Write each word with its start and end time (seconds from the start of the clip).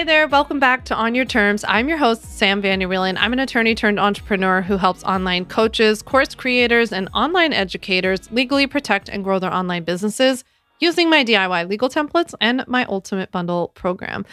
Hey 0.00 0.04
there, 0.04 0.28
welcome 0.28 0.58
back 0.58 0.86
to 0.86 0.94
On 0.94 1.14
Your 1.14 1.26
Terms. 1.26 1.62
I'm 1.68 1.86
your 1.86 1.98
host, 1.98 2.22
Sam 2.38 2.62
Vanderwielen. 2.62 3.18
I'm 3.18 3.34
an 3.34 3.38
attorney 3.38 3.74
turned 3.74 4.00
entrepreneur 4.00 4.62
who 4.62 4.78
helps 4.78 5.04
online 5.04 5.44
coaches, 5.44 6.00
course 6.00 6.34
creators, 6.34 6.90
and 6.90 7.10
online 7.12 7.52
educators 7.52 8.32
legally 8.32 8.66
protect 8.66 9.10
and 9.10 9.22
grow 9.22 9.38
their 9.38 9.52
online 9.52 9.84
businesses 9.84 10.42
using 10.78 11.10
my 11.10 11.22
DIY 11.22 11.68
legal 11.68 11.90
templates 11.90 12.32
and 12.40 12.64
my 12.66 12.86
Ultimate 12.86 13.30
Bundle 13.30 13.68
program. 13.74 14.24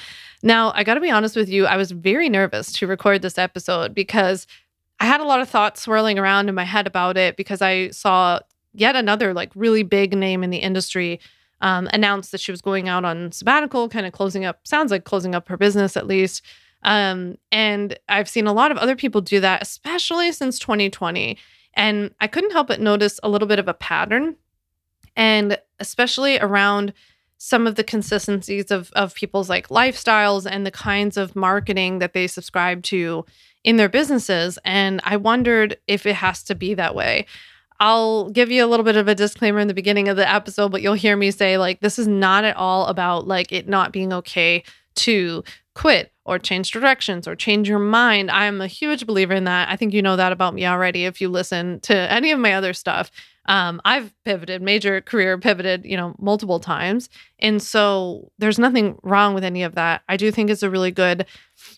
Now, 0.41 0.71
I 0.73 0.85
got 0.85 0.93
to 0.93 1.01
be 1.01 1.11
honest 1.11 1.35
with 1.35 1.49
you, 1.49 1.65
I 1.65 1.75
was 1.75 1.91
very 1.91 2.29
nervous 2.29 2.71
to 2.71 2.87
record 2.87 3.21
this 3.21 3.37
episode 3.37 3.93
because 3.93 4.47
I 5.01 5.05
had 5.05 5.19
a 5.19 5.25
lot 5.25 5.41
of 5.41 5.49
thoughts 5.49 5.81
swirling 5.81 6.17
around 6.17 6.47
in 6.47 6.55
my 6.55 6.63
head 6.63 6.87
about 6.87 7.17
it 7.17 7.35
because 7.35 7.61
I 7.61 7.89
saw 7.89 8.39
yet 8.71 8.95
another 8.95 9.33
like 9.33 9.51
really 9.53 9.83
big 9.83 10.17
name 10.17 10.45
in 10.45 10.49
the 10.49 10.59
industry 10.59 11.19
um, 11.61 11.89
announced 11.93 12.31
that 12.31 12.41
she 12.41 12.51
was 12.51 12.61
going 12.61 12.87
out 12.87 13.05
on 13.05 13.31
sabbatical, 13.31 13.89
kind 13.89 14.05
of 14.05 14.13
closing 14.13 14.45
up, 14.45 14.67
sounds 14.67 14.91
like 14.91 15.03
closing 15.03 15.35
up 15.35 15.47
her 15.47 15.57
business 15.57 15.97
at 15.97 16.07
least. 16.07 16.43
Um, 16.83 17.37
and 17.51 17.97
I've 18.07 18.29
seen 18.29 18.47
a 18.47 18.53
lot 18.53 18.71
of 18.71 18.77
other 18.77 18.95
people 18.95 19.21
do 19.21 19.39
that, 19.39 19.61
especially 19.61 20.31
since 20.31 20.59
2020. 20.59 21.37
And 21.73 22.13
I 22.19 22.27
couldn't 22.27 22.51
help 22.51 22.67
but 22.67 22.81
notice 22.81 23.19
a 23.23 23.29
little 23.29 23.47
bit 23.47 23.59
of 23.59 23.67
a 23.67 23.73
pattern, 23.73 24.35
and 25.15 25.59
especially 25.79 26.39
around 26.39 26.93
some 27.37 27.67
of 27.67 27.75
the 27.75 27.83
consistencies 27.83 28.71
of, 28.71 28.91
of 28.93 29.13
people's 29.13 29.49
like 29.49 29.67
lifestyles 29.67 30.47
and 30.49 30.65
the 30.65 30.71
kinds 30.71 31.17
of 31.17 31.35
marketing 31.35 31.99
that 31.99 32.13
they 32.13 32.25
subscribe 32.25 32.81
to 32.83 33.25
in 33.63 33.77
their 33.77 33.89
businesses. 33.89 34.57
And 34.65 35.01
I 35.03 35.17
wondered 35.17 35.77
if 35.87 36.05
it 36.05 36.15
has 36.15 36.43
to 36.43 36.55
be 36.55 36.73
that 36.73 36.95
way. 36.95 37.27
I'll 37.79 38.29
give 38.29 38.49
you 38.51 38.65
a 38.65 38.67
little 38.67 38.83
bit 38.83 38.97
of 38.97 39.07
a 39.07 39.15
disclaimer 39.15 39.59
in 39.59 39.67
the 39.67 39.73
beginning 39.73 40.07
of 40.07 40.17
the 40.17 40.29
episode, 40.29 40.71
but 40.71 40.81
you'll 40.81 40.93
hear 40.93 41.15
me 41.15 41.31
say, 41.31 41.57
like, 41.57 41.79
this 41.79 41.99
is 41.99 42.07
not 42.07 42.43
at 42.43 42.55
all 42.55 42.87
about 42.87 43.27
like 43.27 43.51
it 43.51 43.67
not 43.67 43.91
being 43.91 44.11
okay 44.13 44.63
to 44.95 45.43
quit 45.75 46.11
or 46.25 46.39
change 46.39 46.71
directions 46.71 47.27
or 47.27 47.35
change 47.35 47.69
your 47.69 47.77
mind. 47.77 48.31
I'm 48.31 48.61
a 48.61 48.67
huge 48.67 49.05
believer 49.05 49.33
in 49.33 49.43
that. 49.43 49.69
I 49.69 49.75
think 49.75 49.93
you 49.93 50.01
know 50.01 50.15
that 50.15 50.31
about 50.31 50.55
me 50.55 50.65
already 50.65 51.05
if 51.05 51.21
you 51.21 51.29
listen 51.29 51.79
to 51.81 51.95
any 51.95 52.31
of 52.31 52.39
my 52.39 52.53
other 52.53 52.73
stuff. 52.73 53.11
Um, 53.45 53.79
I've 53.85 54.13
pivoted, 54.25 54.61
major 54.61 54.99
career 54.99 55.37
pivoted, 55.37 55.85
you 55.85 55.95
know, 55.95 56.15
multiple 56.19 56.59
times. 56.59 57.09
And 57.39 57.61
so 57.61 58.31
there's 58.39 58.59
nothing 58.59 58.97
wrong 59.03 59.35
with 59.35 59.43
any 59.43 59.63
of 59.63 59.75
that. 59.75 60.01
I 60.09 60.17
do 60.17 60.31
think 60.31 60.49
it's 60.49 60.63
a 60.63 60.69
really 60.69 60.91
good 60.91 61.27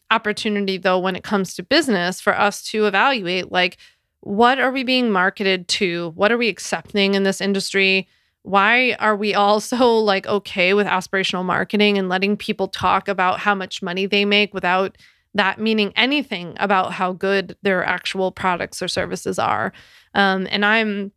opportunity, 0.10 0.78
though, 0.78 0.98
when 0.98 1.16
it 1.16 1.24
comes 1.24 1.54
to 1.56 1.64
business 1.64 2.22
for 2.22 2.36
us 2.36 2.64
to 2.72 2.86
evaluate 2.86 3.52
like, 3.52 3.78
what 4.22 4.60
are 4.60 4.72
we 4.72 4.84
being 4.84 5.12
marketed 5.12 5.68
to? 5.68 6.12
What 6.16 6.32
are 6.32 6.38
we 6.38 6.50
accepting 6.50 7.14
in 7.14 7.24
this 7.24 7.42
industry? 7.42 8.08
Why 8.44 8.94
are 9.00 9.16
we 9.16 9.34
all 9.34 9.60
so 9.60 9.98
like 10.00 10.28
okay 10.28 10.74
with 10.74 10.88
aspirational 10.88 11.46
marketing 11.46 11.98
and 11.98 12.10
letting 12.10 12.38
people 12.38 12.68
talk 12.68 13.08
about 13.08 13.40
how 13.40 13.56
much 13.56 13.82
money 13.82 14.06
they 14.06 14.26
make 14.26 14.54
without 14.54 14.98
that 15.36 15.60
meaning 15.60 15.94
anything 15.96 16.56
about 16.60 16.92
how 16.92 17.14
good 17.14 17.56
their 17.62 17.86
actual 17.86 18.32
products 18.32 18.82
or 18.82 18.88
services 18.88 19.38
are? 19.38 19.72
Um, 20.16 20.48
and 20.50 20.66
I'm 20.66 21.12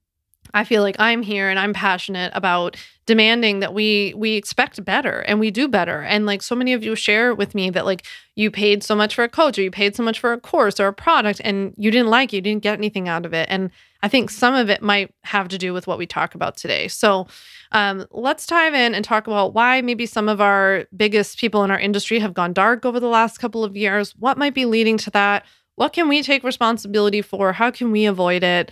I 0.54 0.64
feel 0.64 0.82
like 0.82 0.96
I'm 0.98 1.22
here 1.22 1.48
and 1.48 1.58
I'm 1.58 1.72
passionate 1.72 2.32
about 2.34 2.76
demanding 3.06 3.60
that 3.60 3.74
we 3.74 4.14
we 4.16 4.34
expect 4.34 4.84
better 4.84 5.20
and 5.20 5.40
we 5.40 5.50
do 5.50 5.66
better. 5.66 6.02
And 6.02 6.26
like 6.26 6.42
so 6.42 6.54
many 6.54 6.72
of 6.72 6.84
you 6.84 6.94
share 6.94 7.34
with 7.34 7.54
me 7.54 7.70
that 7.70 7.84
like 7.84 8.06
you 8.36 8.50
paid 8.50 8.82
so 8.82 8.94
much 8.94 9.14
for 9.14 9.24
a 9.24 9.28
coach 9.28 9.58
or 9.58 9.62
you 9.62 9.70
paid 9.70 9.96
so 9.96 10.02
much 10.02 10.20
for 10.20 10.32
a 10.32 10.40
course 10.40 10.78
or 10.78 10.86
a 10.88 10.92
product 10.92 11.40
and 11.44 11.74
you 11.76 11.90
didn't 11.90 12.08
like 12.10 12.32
it, 12.32 12.36
you 12.36 12.42
didn't 12.42 12.62
get 12.62 12.78
anything 12.78 13.08
out 13.08 13.26
of 13.26 13.34
it. 13.34 13.48
And 13.50 13.70
I 14.02 14.08
think 14.08 14.30
some 14.30 14.54
of 14.54 14.68
it 14.68 14.82
might 14.82 15.14
have 15.22 15.48
to 15.48 15.58
do 15.58 15.72
with 15.72 15.86
what 15.86 15.98
we 15.98 16.06
talk 16.06 16.34
about 16.34 16.56
today. 16.56 16.88
So 16.88 17.26
um, 17.70 18.06
let's 18.10 18.46
dive 18.46 18.74
in 18.74 18.94
and 18.94 19.04
talk 19.04 19.26
about 19.26 19.54
why 19.54 19.80
maybe 19.80 20.06
some 20.06 20.28
of 20.28 20.40
our 20.40 20.86
biggest 20.96 21.38
people 21.38 21.62
in 21.64 21.70
our 21.70 21.78
industry 21.78 22.18
have 22.18 22.34
gone 22.34 22.52
dark 22.52 22.84
over 22.84 23.00
the 23.00 23.06
last 23.08 23.38
couple 23.38 23.64
of 23.64 23.76
years. 23.76 24.14
What 24.18 24.38
might 24.38 24.54
be 24.54 24.64
leading 24.64 24.98
to 24.98 25.10
that? 25.10 25.44
What 25.76 25.92
can 25.92 26.08
we 26.08 26.22
take 26.22 26.44
responsibility 26.44 27.22
for? 27.22 27.52
How 27.52 27.70
can 27.70 27.92
we 27.92 28.04
avoid 28.06 28.42
it? 28.42 28.70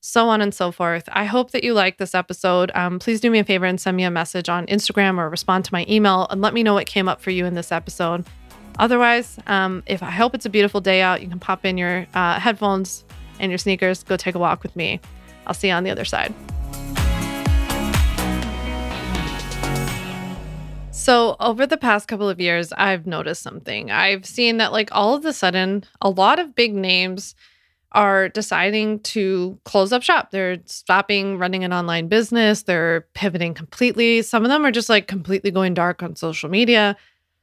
So 0.00 0.28
on 0.28 0.40
and 0.40 0.54
so 0.54 0.72
forth. 0.72 1.08
I 1.12 1.24
hope 1.24 1.50
that 1.50 1.62
you 1.62 1.74
like 1.74 1.98
this 1.98 2.14
episode. 2.14 2.72
Um, 2.74 2.98
please 2.98 3.20
do 3.20 3.30
me 3.30 3.38
a 3.38 3.44
favor 3.44 3.66
and 3.66 3.80
send 3.80 3.96
me 3.96 4.04
a 4.04 4.10
message 4.10 4.48
on 4.48 4.66
Instagram 4.66 5.18
or 5.18 5.28
respond 5.28 5.66
to 5.66 5.74
my 5.74 5.84
email 5.88 6.26
and 6.30 6.40
let 6.40 6.54
me 6.54 6.62
know 6.62 6.74
what 6.74 6.86
came 6.86 7.08
up 7.08 7.20
for 7.20 7.30
you 7.30 7.44
in 7.44 7.54
this 7.54 7.70
episode. 7.70 8.26
Otherwise, 8.78 9.38
um, 9.46 9.82
if 9.86 10.02
I 10.02 10.10
hope 10.10 10.34
it's 10.34 10.46
a 10.46 10.50
beautiful 10.50 10.80
day 10.80 11.02
out, 11.02 11.20
you 11.20 11.28
can 11.28 11.38
pop 11.38 11.66
in 11.66 11.76
your 11.76 12.06
uh, 12.14 12.40
headphones 12.40 13.04
and 13.38 13.50
your 13.50 13.58
sneakers, 13.58 14.02
go 14.02 14.16
take 14.16 14.34
a 14.34 14.38
walk 14.38 14.62
with 14.62 14.74
me. 14.74 15.00
I'll 15.46 15.54
see 15.54 15.68
you 15.68 15.74
on 15.74 15.84
the 15.84 15.90
other 15.90 16.04
side. 16.04 16.34
So, 20.92 21.36
over 21.40 21.66
the 21.66 21.78
past 21.78 22.08
couple 22.08 22.28
of 22.28 22.40
years, 22.40 22.72
I've 22.72 23.06
noticed 23.06 23.42
something. 23.42 23.90
I've 23.90 24.26
seen 24.26 24.58
that, 24.58 24.70
like, 24.70 24.90
all 24.92 25.14
of 25.14 25.24
a 25.24 25.32
sudden, 25.32 25.84
a 26.02 26.10
lot 26.10 26.38
of 26.38 26.54
big 26.54 26.74
names 26.74 27.34
are 27.92 28.28
deciding 28.28 29.00
to 29.00 29.58
close 29.64 29.92
up 29.92 30.02
shop. 30.02 30.30
They're 30.30 30.58
stopping 30.64 31.38
running 31.38 31.64
an 31.64 31.72
online 31.72 32.08
business. 32.08 32.62
They're 32.62 33.02
pivoting 33.14 33.54
completely. 33.54 34.22
Some 34.22 34.44
of 34.44 34.48
them 34.48 34.64
are 34.64 34.70
just 34.70 34.88
like 34.88 35.08
completely 35.08 35.50
going 35.50 35.74
dark 35.74 36.02
on 36.02 36.14
social 36.14 36.48
media. 36.48 36.96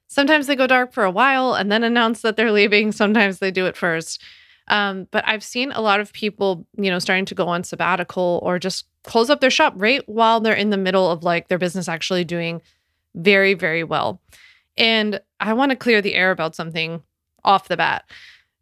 Sometimes 0.08 0.48
they 0.48 0.56
go 0.56 0.68
dark 0.68 0.94
for 0.94 1.04
a 1.04 1.12
while 1.12 1.54
and 1.54 1.70
then 1.72 1.84
announce 1.84 2.22
that 2.22 2.38
they're 2.38 2.52
leaving. 2.52 2.92
Sometimes 2.92 3.40
they 3.40 3.52
do 3.52 3.66
it 3.66 3.76
first. 3.76 4.22
Um, 4.70 5.08
but 5.12 5.24
I've 5.28 5.44
seen 5.44 5.72
a 5.72 5.82
lot 5.82 6.00
of 6.00 6.14
people, 6.14 6.66
you 6.78 6.90
know, 6.90 7.00
starting 7.00 7.26
to 7.26 7.36
go 7.36 7.48
on 7.48 7.64
sabbatical 7.64 8.40
or 8.44 8.60
just 8.60 8.86
close 9.04 9.30
up 9.30 9.42
their 9.42 9.50
shop 9.50 9.74
right 9.76 10.08
while 10.08 10.40
they're 10.40 10.54
in 10.54 10.70
the 10.70 10.78
middle 10.78 11.10
of 11.10 11.24
like 11.24 11.48
their 11.48 11.58
business 11.58 11.88
actually 11.88 12.26
doing 12.26 12.62
very, 13.16 13.54
very 13.54 13.84
well. 13.84 14.22
And 14.78 15.20
I 15.40 15.54
want 15.54 15.72
to 15.72 15.76
clear 15.76 16.02
the 16.02 16.16
air 16.16 16.32
about 16.32 16.56
something 16.56 17.02
off 17.44 17.68
the 17.68 17.78
bat. 17.78 18.10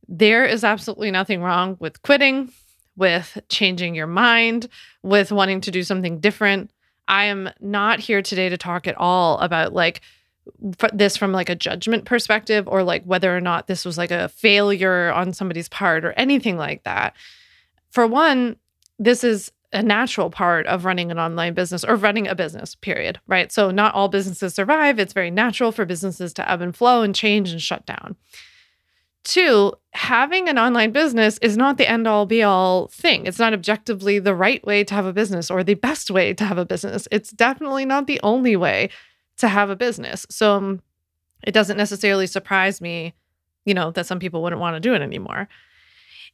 There 0.08 0.46
is 0.46 0.64
absolutely 0.64 1.12
nothing 1.12 1.42
wrong 1.42 1.78
with 1.80 2.02
quitting, 2.02 2.52
with 2.96 3.38
changing 3.50 3.96
your 3.96 4.08
mind, 4.08 4.68
with 5.04 5.32
wanting 5.32 5.62
to 5.62 5.72
do 5.72 5.84
something 5.84 6.20
different. 6.20 6.72
I 7.08 7.26
am 7.26 7.50
not 7.60 8.00
here 8.00 8.22
today 8.22 8.50
to 8.50 8.58
talk 8.58 8.88
at 8.88 8.98
all 8.98 9.38
about 9.40 9.74
like 9.74 10.02
this 10.94 11.18
from 11.18 11.32
like 11.32 11.50
a 11.50 11.56
judgment 11.56 12.06
perspective 12.06 12.68
or 12.68 12.84
like 12.84 13.04
whether 13.04 13.36
or 13.36 13.42
not 13.42 13.68
this 13.68 13.84
was 13.84 13.98
like 13.98 14.12
a 14.12 14.30
failure 14.30 15.12
on 15.12 15.34
somebody's 15.34 15.70
part 15.70 16.06
or 16.06 16.12
anything 16.14 16.58
like 16.58 16.84
that. 16.84 17.16
For 17.90 18.06
one, 18.06 18.58
this 19.00 19.24
is 19.24 19.52
a 19.74 19.84
natural 19.84 20.30
part 20.30 20.68
of 20.68 20.86
running 20.86 21.12
an 21.12 21.20
online 21.20 21.54
business 21.54 21.84
or 21.84 21.96
running 21.96 22.28
a 22.28 22.36
business, 22.36 22.76
period, 22.76 23.20
right? 23.28 23.52
So, 23.52 23.72
not 23.72 23.94
all 23.94 24.08
businesses 24.08 24.54
survive. 24.54 25.00
It's 25.00 25.14
very 25.14 25.32
natural 25.32 25.72
for 25.72 25.86
businesses 25.86 26.34
to 26.34 26.50
ebb 26.50 26.62
and 26.62 26.76
flow 26.76 27.02
and 27.02 27.14
change 27.14 27.52
and 27.52 27.62
shut 27.62 27.86
down. 27.86 28.16
Two, 29.26 29.74
having 29.94 30.48
an 30.48 30.60
online 30.60 30.92
business 30.92 31.40
is 31.40 31.58
not 31.58 31.78
the 31.78 31.90
end 31.90 32.08
all 32.08 32.28
be 32.28 32.44
all 32.44 32.88
thing. 32.90 33.26
It's 33.26 33.40
not 33.40 33.54
objectively 33.54 34.20
the 34.20 34.36
right 34.36 34.64
way 34.64 34.84
to 34.84 34.94
have 34.94 35.08
a 35.08 35.14
business 35.14 35.50
or 35.50 35.64
the 35.64 35.74
best 35.74 36.12
way 36.12 36.32
to 36.36 36.46
have 36.46 36.60
a 36.60 36.66
business. 36.66 37.08
It's 37.10 37.32
definitely 37.32 37.86
not 37.86 38.06
the 38.06 38.20
only 38.22 38.56
way 38.56 38.92
to 39.38 39.48
have 39.48 39.72
a 39.72 39.76
business. 39.76 40.28
So 40.30 40.54
um, 40.54 40.82
it 41.42 41.54
doesn't 41.54 41.76
necessarily 41.76 42.28
surprise 42.28 42.80
me, 42.82 43.16
you 43.66 43.74
know, 43.74 43.90
that 43.92 44.06
some 44.06 44.20
people 44.20 44.44
wouldn't 44.44 44.62
want 44.62 44.76
to 44.76 44.80
do 44.80 44.94
it 44.94 45.02
anymore. 45.02 45.50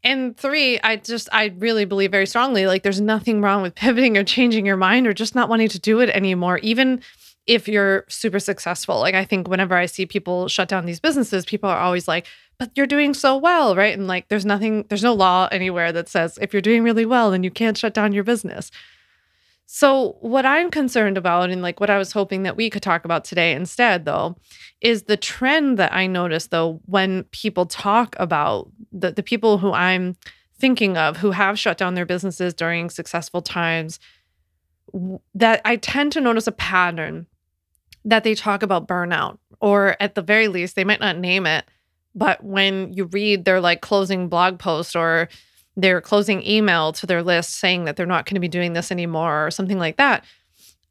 And 0.04 0.36
three, 0.36 0.78
I 0.82 0.98
just, 0.98 1.30
I 1.32 1.54
really 1.60 1.86
believe 1.86 2.12
very 2.12 2.26
strongly 2.26 2.68
like 2.68 2.84
there's 2.84 3.00
nothing 3.00 3.40
wrong 3.40 3.62
with 3.62 3.76
pivoting 3.84 4.18
or 4.18 4.26
changing 4.26 4.66
your 4.66 4.76
mind 4.76 5.08
or 5.08 5.14
just 5.14 5.34
not 5.34 5.48
wanting 5.48 5.70
to 5.70 5.80
do 5.80 6.02
it 6.02 6.10
anymore. 6.10 6.58
Even 6.58 7.02
if 7.48 7.68
you're 7.68 8.06
super 8.08 8.40
successful. 8.40 9.00
Like 9.00 9.16
I 9.16 9.26
think 9.26 9.48
whenever 9.48 9.76
I 9.76 9.86
see 9.86 10.06
people 10.06 10.48
shut 10.48 10.68
down 10.68 10.86
these 10.86 11.00
businesses, 11.00 11.46
people 11.46 11.70
are 11.70 11.80
always 11.80 12.08
like, 12.08 12.28
but 12.60 12.72
you're 12.76 12.88
doing 12.88 13.14
so 13.14 13.36
well, 13.36 13.76
right? 13.76 13.98
And 13.98 14.08
like 14.08 14.30
there's 14.30 14.46
nothing, 14.46 14.86
there's 14.90 15.04
no 15.04 15.14
law 15.14 15.48
anywhere 15.52 15.92
that 15.92 16.08
says 16.10 16.38
if 16.42 16.54
you're 16.54 16.62
doing 16.62 16.84
really 16.84 17.06
well, 17.06 17.32
then 17.32 17.44
you 17.44 17.52
can't 17.52 17.78
shut 17.78 17.94
down 17.94 18.14
your 18.14 18.24
business. 18.24 18.72
So, 19.74 20.18
what 20.20 20.46
I'm 20.46 20.70
concerned 20.70 21.18
about, 21.18 21.50
and 21.50 21.62
like 21.62 21.80
what 21.80 21.90
I 21.90 21.98
was 21.98 22.12
hoping 22.12 22.44
that 22.44 22.58
we 22.58 22.70
could 22.70 22.84
talk 22.84 23.06
about 23.06 23.24
today 23.24 23.54
instead, 23.54 24.04
though, 24.04 24.36
is 24.82 25.04
the 25.04 25.16
trend 25.16 25.80
that 25.80 25.94
I 25.94 26.08
notice, 26.08 26.48
though, 26.48 26.82
when 26.88 27.24
people 27.32 27.66
talk 27.66 28.18
about 28.20 28.70
the, 28.92 29.14
the 29.14 29.24
people 29.24 29.60
who 29.60 29.72
I'm 29.72 30.18
thinking 30.60 30.98
of 30.98 31.16
who 31.16 31.32
have 31.32 31.58
shut 31.58 31.78
down 31.78 31.96
their 31.96 32.06
businesses 32.06 32.54
during 32.54 32.90
successful 32.90 33.42
times, 33.42 33.98
that 35.34 35.62
I 35.64 35.78
tend 35.78 36.12
to 36.12 36.22
notice 36.22 36.48
a 36.48 36.52
pattern 36.52 37.28
that 38.06 38.24
they 38.24 38.36
talk 38.36 38.64
about 38.64 38.88
burnout, 38.88 39.38
or 39.60 39.96
at 40.00 40.16
the 40.16 40.22
very 40.22 40.48
least, 40.48 40.76
they 40.76 40.84
might 40.84 41.00
not 41.00 41.18
name 41.18 41.46
it. 41.46 41.66
But 42.14 42.44
when 42.44 42.94
you 42.94 43.06
read 43.06 43.46
their 43.46 43.62
like 43.62 43.82
closing 43.82 44.28
blog 44.28 44.60
post 44.60 44.96
or 44.96 45.30
their 45.78 46.02
closing 46.02 46.46
email 46.46 46.92
to 46.94 47.06
their 47.06 47.24
list 47.24 47.52
saying 47.52 47.86
that 47.86 47.96
they're 47.96 48.06
not 48.06 48.26
going 48.26 48.36
to 48.36 48.42
be 48.42 48.48
doing 48.48 48.74
this 48.74 48.92
anymore 48.92 49.48
or 49.48 49.52
something 49.52 49.80
like 49.80 49.98
that, 49.98 50.26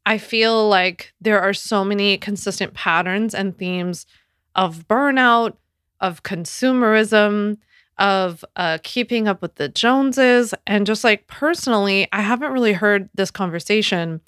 I 0.05 0.17
feel 0.17 0.67
like 0.67 1.13
there 1.21 1.39
are 1.39 1.53
so 1.53 1.83
many 1.83 2.17
consistent 2.17 2.73
patterns 2.73 3.35
and 3.35 3.55
themes 3.55 4.07
of 4.55 4.87
burnout, 4.87 5.55
of 5.99 6.23
consumerism, 6.23 7.57
of 7.97 8.43
uh, 8.55 8.79
keeping 8.83 9.27
up 9.27 9.41
with 9.41 9.55
the 9.55 9.69
Joneses. 9.69 10.55
And 10.65 10.87
just 10.87 11.03
like 11.03 11.27
personally, 11.27 12.07
I 12.11 12.21
haven't 12.21 12.51
really 12.51 12.73
heard 12.73 13.09
this 13.13 13.29
conversation 13.29 14.21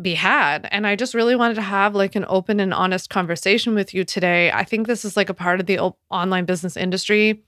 be 0.00 0.14
had. 0.14 0.68
And 0.70 0.86
I 0.86 0.96
just 0.96 1.14
really 1.14 1.36
wanted 1.36 1.54
to 1.54 1.62
have 1.62 1.94
like 1.94 2.14
an 2.14 2.24
open 2.28 2.60
and 2.60 2.74
honest 2.74 3.10
conversation 3.10 3.74
with 3.74 3.94
you 3.94 4.04
today. 4.04 4.50
I 4.50 4.64
think 4.64 4.86
this 4.86 5.04
is 5.04 5.16
like 5.16 5.28
a 5.28 5.34
part 5.34 5.60
of 5.60 5.66
the 5.66 5.92
online 6.10 6.44
business 6.44 6.76
industry 6.76 7.42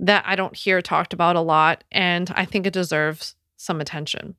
that 0.00 0.24
I 0.26 0.36
don't 0.36 0.56
hear 0.56 0.82
talked 0.82 1.12
about 1.12 1.36
a 1.36 1.40
lot. 1.40 1.84
And 1.90 2.30
I 2.34 2.44
think 2.44 2.66
it 2.66 2.72
deserves 2.72 3.34
some 3.56 3.80
attention. 3.80 4.34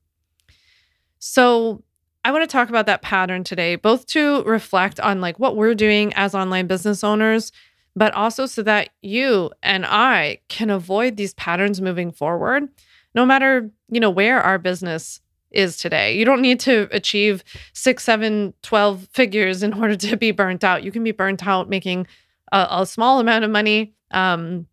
So, 1.20 1.84
I 2.26 2.32
want 2.32 2.44
to 2.44 2.52
talk 2.52 2.68
about 2.68 2.88
that 2.88 3.02
pattern 3.02 3.46
today, 3.46 3.78
both 3.78 4.06
to 4.08 4.44
reflect 4.44 5.00
on 5.00 5.22
like 5.22 5.40
what 5.40 5.56
we're 5.56 5.74
doing 5.74 6.12
as 6.16 6.36
online 6.36 6.68
business 6.68 7.02
owners, 7.02 7.54
but 7.96 8.14
also 8.14 8.46
so 8.46 8.64
that 8.64 8.90
you 9.02 9.50
and 9.64 9.86
I 9.86 10.40
can 10.50 10.70
avoid 10.70 11.16
these 11.16 11.34
patterns 11.36 11.80
moving 11.80 12.12
forward, 12.12 12.68
no 13.16 13.26
matter, 13.26 13.72
you 13.90 14.02
know, 14.02 14.10
where 14.10 14.42
our 14.42 14.58
business 14.58 15.22
is 15.52 15.78
today. 15.78 16.18
You 16.18 16.26
don't 16.26 16.42
need 16.42 16.60
to 16.62 16.88
achieve 16.92 17.44
six, 17.74 18.04
seven, 18.04 18.54
12 18.64 19.08
figures 19.14 19.64
in 19.64 19.74
order 19.82 19.96
to 19.96 20.18
be 20.18 20.32
burnt 20.32 20.64
out. 20.64 20.84
You 20.84 20.92
can 20.92 21.04
be 21.04 21.12
burnt 21.12 21.46
out 21.46 21.70
making 21.70 22.08
a, 22.52 22.68
a 22.70 22.86
small 22.86 23.20
amount 23.20 23.46
of 23.46 23.52
money. 23.52 23.94
Um, 24.12 24.68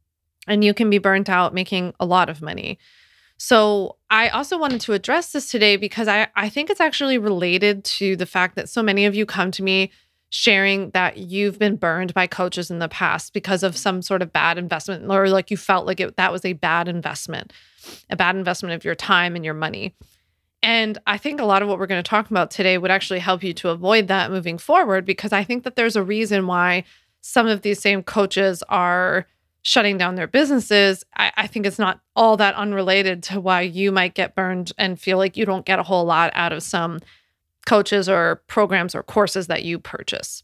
and 0.47 0.63
you 0.63 0.75
can 0.75 0.91
be 0.91 0.99
burnt 0.99 1.29
out 1.29 1.55
making 1.55 1.95
a 1.99 2.07
lot 2.07 2.29
of 2.29 2.43
money. 2.43 2.79
So 3.37 3.97
I 4.11 4.29
also 4.29 4.59
wanted 4.59 4.81
to 4.83 4.93
address 4.93 5.33
this 5.33 5.51
today 5.51 5.77
because 5.77 6.07
I, 6.07 6.29
I 6.37 6.49
think 6.49 6.71
it's 6.71 6.81
actually 6.81 7.19
related 7.19 7.85
to 7.85 8.17
the 8.17 8.27
fact 8.27 8.57
that 8.57 8.69
so 8.69 8.83
many 8.83 9.07
of 9.07 9.15
you 9.15 9.27
come 9.27 9.51
to 9.53 9.63
me 9.63 9.91
sharing 10.31 10.91
that 10.91 11.17
you've 11.17 11.59
been 11.59 11.77
burned 11.77 12.13
by 12.13 12.27
coaches 12.27 12.71
in 12.71 12.81
the 12.81 12.89
past 12.89 13.33
because 13.33 13.63
of 13.63 13.77
some 13.77 14.03
sort 14.03 14.21
of 14.21 14.33
bad 14.33 14.59
investment 14.59 15.09
or 15.09 15.29
like 15.29 15.51
you 15.51 15.57
felt 15.57 15.87
like 15.87 16.01
it, 16.01 16.17
that 16.17 16.33
was 16.33 16.45
a 16.45 16.55
bad 16.55 16.89
investment, 16.89 17.53
a 18.11 18.17
bad 18.17 18.35
investment 18.35 18.75
of 18.75 18.85
your 18.85 18.97
time 18.97 19.37
and 19.37 19.45
your 19.45 19.55
money. 19.55 19.95
And 20.65 20.97
I 21.07 21.19
think 21.19 21.43
a 21.43 21.45
lot 21.45 21.61
of 21.61 21.69
what 21.69 21.79
we're 21.79 21.87
going 21.87 22.03
to 22.03 22.09
talk 22.09 22.31
about 22.31 22.51
today 22.51 22.79
would 22.79 22.91
actually 22.91 23.19
help 23.19 23.43
you 23.43 23.53
to 23.53 23.69
avoid 23.69 24.09
that 24.09 24.31
moving 24.31 24.57
forward 24.57 25.05
because 25.05 25.31
I 25.31 25.45
think 25.45 25.63
that 25.65 25.77
there's 25.77 25.95
a 25.95 26.03
reason 26.03 26.47
why 26.47 26.85
some 27.21 27.47
of 27.47 27.61
these 27.61 27.81
same 27.81 28.03
coaches 28.03 28.63
are 28.71 29.27
shutting 29.61 29.99
down 29.99 30.15
their 30.15 30.27
businesses, 30.27 31.05
I, 31.17 31.33
I, 31.37 31.47
think 31.49 31.67
it's 31.67 31.79
not 31.79 32.01
all 32.17 32.39
that 32.39 32.55
unrelated 32.55 33.23
to 33.25 33.41
why 33.41 33.61
you 33.61 33.93
might 33.93 34.15
get 34.15 34.35
burned 34.35 34.73
and 34.79 34.99
feel 34.99 35.19
like 35.19 35.37
you 35.37 35.45
don't 35.45 35.67
get 35.67 35.79
a 35.79 35.83
whole 35.83 36.05
lot 36.07 36.33
out 36.35 36.53
of 36.53 36.63
some 36.63 37.01
coaches 37.67 38.09
or 38.09 38.43
programs 38.47 38.95
or 38.95 39.03
courses 39.03 39.49
that 39.49 39.65
you 39.65 39.79
purchase. 39.79 40.43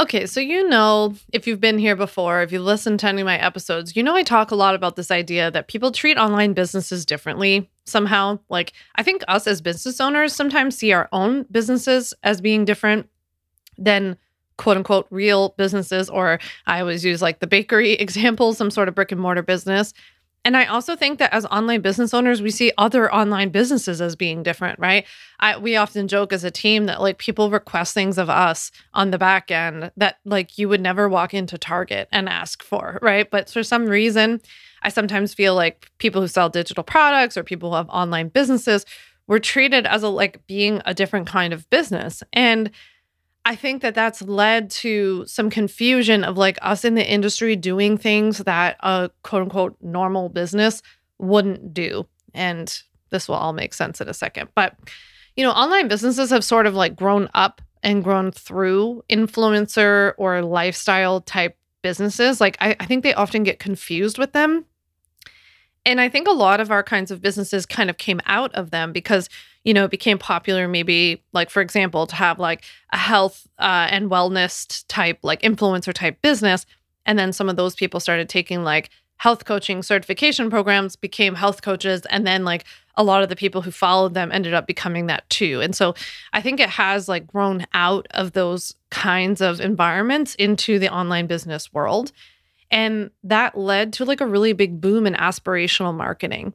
Okay, 0.00 0.26
so 0.26 0.38
you 0.38 0.68
know, 0.68 1.16
if 1.32 1.48
you've 1.48 1.60
been 1.60 1.78
here 1.78 1.96
before, 1.96 2.40
if 2.42 2.52
you've 2.52 2.62
listened 2.62 3.00
to 3.00 3.08
any 3.08 3.22
of 3.22 3.26
my 3.26 3.36
episodes, 3.36 3.96
you 3.96 4.02
know 4.04 4.14
I 4.14 4.22
talk 4.22 4.52
a 4.52 4.56
lot 4.56 4.76
about 4.76 4.94
this 4.94 5.10
idea 5.10 5.50
that 5.50 5.66
people 5.66 5.90
treat 5.90 6.16
online 6.16 6.52
businesses 6.52 7.04
differently 7.04 7.68
somehow. 7.84 8.38
Like, 8.48 8.74
I 8.94 9.02
think 9.02 9.24
us 9.26 9.48
as 9.48 9.60
business 9.60 10.00
owners 10.00 10.32
sometimes 10.32 10.76
see 10.76 10.92
our 10.92 11.08
own 11.10 11.46
businesses 11.50 12.14
as 12.22 12.40
being 12.40 12.64
different 12.64 13.08
than 13.76 14.16
quote 14.56 14.76
unquote 14.76 15.08
real 15.10 15.54
businesses, 15.58 16.08
or 16.08 16.38
I 16.68 16.78
always 16.80 17.04
use 17.04 17.20
like 17.20 17.40
the 17.40 17.48
bakery 17.48 17.92
example, 17.94 18.54
some 18.54 18.70
sort 18.70 18.88
of 18.88 18.94
brick 18.94 19.10
and 19.10 19.20
mortar 19.20 19.42
business. 19.42 19.94
And 20.44 20.56
I 20.56 20.64
also 20.64 20.96
think 20.96 21.18
that 21.18 21.32
as 21.32 21.44
online 21.46 21.80
business 21.80 22.14
owners, 22.14 22.40
we 22.40 22.50
see 22.50 22.72
other 22.78 23.12
online 23.12 23.50
businesses 23.50 24.00
as 24.00 24.16
being 24.16 24.42
different, 24.42 24.78
right? 24.78 25.04
I, 25.40 25.58
we 25.58 25.76
often 25.76 26.08
joke 26.08 26.32
as 26.32 26.44
a 26.44 26.50
team 26.50 26.86
that 26.86 27.02
like 27.02 27.18
people 27.18 27.50
request 27.50 27.92
things 27.92 28.18
of 28.18 28.30
us 28.30 28.70
on 28.94 29.10
the 29.10 29.18
back 29.18 29.50
end 29.50 29.90
that 29.96 30.18
like 30.24 30.56
you 30.56 30.68
would 30.68 30.80
never 30.80 31.08
walk 31.08 31.34
into 31.34 31.58
Target 31.58 32.08
and 32.12 32.28
ask 32.28 32.62
for, 32.62 32.98
right? 33.02 33.30
But 33.30 33.50
for 33.50 33.62
some 33.62 33.86
reason, 33.86 34.40
I 34.82 34.88
sometimes 34.88 35.34
feel 35.34 35.54
like 35.54 35.90
people 35.98 36.22
who 36.22 36.28
sell 36.28 36.48
digital 36.48 36.84
products 36.84 37.36
or 37.36 37.42
people 37.42 37.70
who 37.70 37.76
have 37.76 37.90
online 37.90 38.28
businesses 38.28 38.86
were 39.26 39.40
treated 39.40 39.86
as 39.86 40.02
a 40.02 40.08
like 40.08 40.46
being 40.46 40.80
a 40.86 40.94
different 40.94 41.26
kind 41.26 41.52
of 41.52 41.68
business. 41.68 42.22
And 42.32 42.70
I 43.48 43.56
think 43.56 43.80
that 43.80 43.94
that's 43.94 44.20
led 44.20 44.70
to 44.72 45.24
some 45.26 45.48
confusion 45.48 46.22
of 46.22 46.36
like 46.36 46.58
us 46.60 46.84
in 46.84 46.96
the 46.96 47.10
industry 47.10 47.56
doing 47.56 47.96
things 47.96 48.38
that 48.40 48.76
a 48.80 49.08
quote 49.22 49.40
unquote 49.40 49.74
normal 49.80 50.28
business 50.28 50.82
wouldn't 51.16 51.72
do. 51.72 52.06
And 52.34 52.70
this 53.08 53.26
will 53.26 53.36
all 53.36 53.54
make 53.54 53.72
sense 53.72 54.02
in 54.02 54.08
a 54.10 54.12
second. 54.12 54.50
But, 54.54 54.76
you 55.34 55.42
know, 55.42 55.52
online 55.52 55.88
businesses 55.88 56.28
have 56.28 56.44
sort 56.44 56.66
of 56.66 56.74
like 56.74 56.94
grown 56.94 57.30
up 57.32 57.62
and 57.82 58.04
grown 58.04 58.32
through 58.32 59.02
influencer 59.08 60.12
or 60.18 60.42
lifestyle 60.42 61.22
type 61.22 61.56
businesses. 61.80 62.42
Like, 62.42 62.58
I, 62.60 62.76
I 62.78 62.84
think 62.84 63.02
they 63.02 63.14
often 63.14 63.44
get 63.44 63.58
confused 63.58 64.18
with 64.18 64.34
them. 64.34 64.66
And 65.86 66.02
I 66.02 66.10
think 66.10 66.28
a 66.28 66.32
lot 66.32 66.60
of 66.60 66.70
our 66.70 66.82
kinds 66.82 67.10
of 67.10 67.22
businesses 67.22 67.64
kind 67.64 67.88
of 67.88 67.96
came 67.96 68.20
out 68.26 68.54
of 68.54 68.72
them 68.72 68.92
because 68.92 69.30
you 69.68 69.74
know, 69.74 69.84
it 69.84 69.90
became 69.90 70.16
popular 70.16 70.66
maybe 70.66 71.22
like 71.34 71.50
for 71.50 71.60
example 71.60 72.06
to 72.06 72.16
have 72.16 72.38
like 72.38 72.64
a 72.90 72.96
health 72.96 73.46
uh, 73.58 73.86
and 73.90 74.10
wellness 74.10 74.82
type 74.88 75.18
like 75.20 75.42
influencer 75.42 75.92
type 75.92 76.22
business. 76.22 76.64
And 77.04 77.18
then 77.18 77.34
some 77.34 77.50
of 77.50 77.56
those 77.56 77.74
people 77.74 78.00
started 78.00 78.30
taking 78.30 78.64
like 78.64 78.88
health 79.18 79.44
coaching 79.44 79.82
certification 79.82 80.48
programs 80.48 80.96
became 80.96 81.34
health 81.34 81.60
coaches. 81.60 82.06
And 82.08 82.26
then 82.26 82.46
like 82.46 82.64
a 82.94 83.04
lot 83.04 83.22
of 83.22 83.28
the 83.28 83.36
people 83.36 83.60
who 83.60 83.70
followed 83.70 84.14
them 84.14 84.32
ended 84.32 84.54
up 84.54 84.66
becoming 84.66 85.06
that 85.08 85.28
too. 85.28 85.60
And 85.60 85.76
so 85.76 85.94
i 86.32 86.40
think 86.40 86.60
it 86.60 86.70
has 86.70 87.06
like 87.06 87.26
grown 87.26 87.66
out 87.74 88.06
of 88.12 88.32
those 88.32 88.74
kinds 88.88 89.42
of 89.42 89.60
environments 89.60 90.34
into 90.36 90.78
the 90.78 90.88
online 90.90 91.26
business 91.26 91.74
world. 91.74 92.10
And 92.70 93.10
that 93.22 93.58
led 93.58 93.92
to 93.94 94.06
like 94.06 94.22
a 94.22 94.26
really 94.26 94.54
big 94.54 94.80
boom 94.80 95.06
in 95.06 95.12
aspirational 95.12 95.94
marketing 95.94 96.54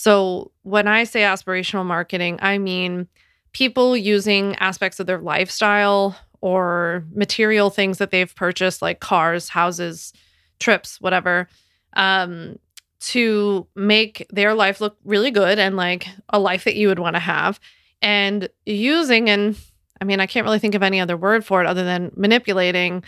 so, 0.00 0.52
when 0.62 0.86
I 0.86 1.02
say 1.02 1.22
aspirational 1.22 1.84
marketing, 1.84 2.38
I 2.40 2.58
mean 2.58 3.08
people 3.50 3.96
using 3.96 4.54
aspects 4.60 5.00
of 5.00 5.08
their 5.08 5.18
lifestyle 5.18 6.16
or 6.40 7.04
material 7.12 7.68
things 7.68 7.98
that 7.98 8.12
they've 8.12 8.32
purchased, 8.36 8.80
like 8.80 9.00
cars, 9.00 9.48
houses, 9.48 10.12
trips, 10.60 11.00
whatever, 11.00 11.48
um, 11.94 12.60
to 13.00 13.66
make 13.74 14.24
their 14.30 14.54
life 14.54 14.80
look 14.80 14.96
really 15.02 15.32
good 15.32 15.58
and 15.58 15.74
like 15.74 16.06
a 16.28 16.38
life 16.38 16.62
that 16.62 16.76
you 16.76 16.86
would 16.86 17.00
want 17.00 17.16
to 17.16 17.20
have. 17.20 17.58
And 18.00 18.48
using, 18.64 19.28
and 19.28 19.56
I 20.00 20.04
mean, 20.04 20.20
I 20.20 20.28
can't 20.28 20.44
really 20.44 20.60
think 20.60 20.76
of 20.76 20.84
any 20.84 21.00
other 21.00 21.16
word 21.16 21.44
for 21.44 21.60
it 21.60 21.66
other 21.66 21.82
than 21.82 22.12
manipulating 22.14 23.02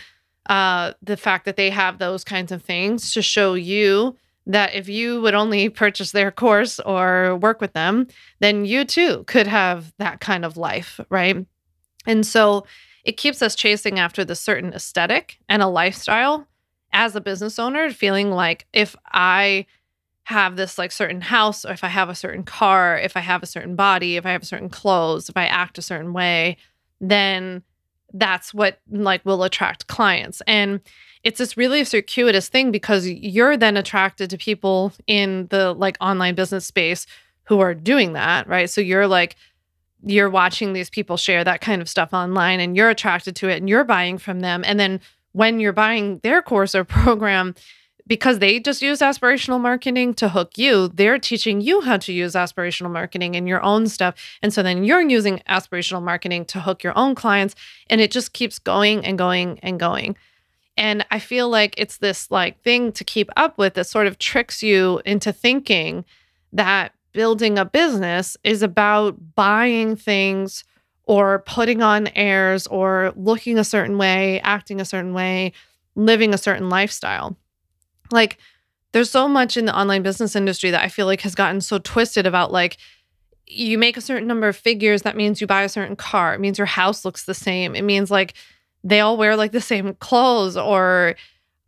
uh, 0.49 0.91
the 1.01 1.15
fact 1.15 1.45
that 1.45 1.55
they 1.55 1.69
have 1.69 1.99
those 1.99 2.25
kinds 2.25 2.51
of 2.51 2.61
things 2.61 3.13
to 3.13 3.21
show 3.21 3.53
you 3.53 4.17
that 4.47 4.73
if 4.73 4.89
you 4.89 5.21
would 5.21 5.35
only 5.35 5.69
purchase 5.69 6.11
their 6.11 6.31
course 6.31 6.79
or 6.79 7.37
work 7.37 7.61
with 7.61 7.73
them, 7.73 8.07
then 8.39 8.65
you 8.65 8.85
too 8.85 9.23
could 9.27 9.47
have 9.47 9.93
that 9.97 10.19
kind 10.19 10.43
of 10.43 10.57
life, 10.57 10.99
right? 11.09 11.45
And 12.07 12.25
so 12.25 12.65
it 13.03 13.17
keeps 13.17 13.41
us 13.41 13.55
chasing 13.55 13.99
after 13.99 14.25
the 14.25 14.35
certain 14.35 14.73
aesthetic 14.73 15.37
and 15.47 15.61
a 15.61 15.67
lifestyle 15.67 16.47
as 16.93 17.15
a 17.15 17.21
business 17.21 17.59
owner, 17.59 17.89
feeling 17.91 18.31
like 18.31 18.67
if 18.73 18.95
I 19.11 19.65
have 20.23 20.55
this 20.55 20.77
like 20.77 20.91
certain 20.91 21.21
house, 21.21 21.65
or 21.65 21.71
if 21.71 21.83
I 21.83 21.87
have 21.87 22.09
a 22.09 22.15
certain 22.15 22.43
car, 22.43 22.97
if 22.97 23.17
I 23.17 23.21
have 23.21 23.43
a 23.43 23.47
certain 23.47 23.75
body, 23.75 24.17
if 24.17 24.25
I 24.25 24.31
have 24.31 24.45
certain 24.45 24.69
clothes, 24.69 25.29
if 25.29 25.37
I 25.37 25.45
act 25.45 25.77
a 25.77 25.81
certain 25.81 26.13
way, 26.13 26.57
then 26.99 27.63
that's 28.13 28.53
what 28.53 28.79
like 28.89 29.25
will 29.25 29.43
attract 29.43 29.87
clients. 29.87 30.41
And 30.47 30.81
it's 31.23 31.37
this 31.37 31.57
really 31.57 31.83
circuitous 31.83 32.49
thing 32.49 32.71
because 32.71 33.07
you're 33.07 33.57
then 33.57 33.77
attracted 33.77 34.29
to 34.29 34.37
people 34.37 34.93
in 35.07 35.47
the 35.47 35.73
like 35.73 35.97
online 36.01 36.35
business 36.35 36.65
space 36.65 37.05
who 37.43 37.59
are 37.59 37.73
doing 37.73 38.13
that, 38.13 38.47
right? 38.47 38.69
So 38.69 38.81
you're 38.81 39.07
like, 39.07 39.35
you're 40.03 40.29
watching 40.29 40.73
these 40.73 40.89
people 40.89 41.17
share 41.17 41.43
that 41.43 41.61
kind 41.61 41.81
of 41.81 41.89
stuff 41.89 42.13
online 42.13 42.59
and 42.59 42.75
you're 42.75 42.89
attracted 42.89 43.35
to 43.37 43.49
it 43.49 43.57
and 43.57 43.69
you're 43.69 43.83
buying 43.83 44.17
from 44.17 44.39
them. 44.39 44.63
And 44.65 44.79
then 44.79 44.99
when 45.33 45.59
you're 45.59 45.73
buying 45.73 46.19
their 46.19 46.41
course 46.41 46.73
or 46.73 46.83
program, 46.85 47.55
because 48.07 48.39
they 48.39 48.59
just 48.59 48.81
use 48.81 48.99
aspirational 48.99 49.61
marketing 49.61 50.13
to 50.15 50.29
hook 50.29 50.57
you, 50.57 50.87
they're 50.89 51.19
teaching 51.19 51.61
you 51.61 51.81
how 51.81 51.97
to 51.97 52.11
use 52.11 52.33
aspirational 52.33 52.91
marketing 52.91 53.35
in 53.35 53.47
your 53.47 53.61
own 53.61 53.87
stuff. 53.87 54.15
And 54.41 54.51
so 54.51 54.63
then 54.63 54.83
you're 54.83 55.01
using 55.01 55.41
aspirational 55.47 56.01
marketing 56.01 56.45
to 56.45 56.59
hook 56.59 56.83
your 56.83 56.97
own 56.97 57.15
clients. 57.15 57.55
And 57.89 58.01
it 58.01 58.11
just 58.11 58.33
keeps 58.33 58.59
going 58.59 59.05
and 59.05 59.17
going 59.17 59.59
and 59.61 59.79
going. 59.79 60.17
And 60.81 61.05
I 61.11 61.19
feel 61.19 61.47
like 61.47 61.75
it's 61.77 61.97
this 61.97 62.31
like 62.31 62.59
thing 62.63 62.91
to 62.93 63.03
keep 63.03 63.29
up 63.37 63.59
with 63.59 63.75
that 63.75 63.85
sort 63.85 64.07
of 64.07 64.17
tricks 64.17 64.63
you 64.63 64.99
into 65.05 65.31
thinking 65.31 66.05
that 66.53 66.95
building 67.11 67.59
a 67.59 67.65
business 67.65 68.35
is 68.43 68.63
about 68.63 69.15
buying 69.35 69.95
things 69.95 70.63
or 71.03 71.43
putting 71.45 71.83
on 71.83 72.07
airs 72.15 72.65
or 72.65 73.13
looking 73.15 73.59
a 73.59 73.63
certain 73.63 73.99
way, 73.99 74.41
acting 74.41 74.81
a 74.81 74.85
certain 74.85 75.13
way, 75.13 75.53
living 75.93 76.33
a 76.33 76.37
certain 76.39 76.67
lifestyle. 76.67 77.37
Like 78.09 78.39
there's 78.91 79.11
so 79.11 79.27
much 79.27 79.57
in 79.57 79.65
the 79.65 79.77
online 79.77 80.01
business 80.01 80.35
industry 80.35 80.71
that 80.71 80.83
I 80.83 80.87
feel 80.87 81.05
like 81.05 81.21
has 81.21 81.35
gotten 81.35 81.61
so 81.61 81.77
twisted 81.77 82.25
about 82.25 82.51
like 82.51 82.77
you 83.45 83.77
make 83.77 83.97
a 83.97 84.01
certain 84.01 84.27
number 84.27 84.47
of 84.47 84.57
figures 84.57 85.03
that 85.03 85.15
means 85.15 85.41
you 85.41 85.45
buy 85.45 85.61
a 85.61 85.69
certain 85.69 85.95
car. 85.95 86.33
It 86.33 86.39
means 86.39 86.57
your 86.57 86.65
house 86.65 87.05
looks 87.05 87.25
the 87.25 87.35
same. 87.35 87.75
It 87.75 87.83
means 87.83 88.09
like 88.09 88.33
they 88.83 88.99
all 88.99 89.17
wear 89.17 89.35
like 89.35 89.51
the 89.51 89.61
same 89.61 89.93
clothes 89.95 90.57
or 90.57 91.15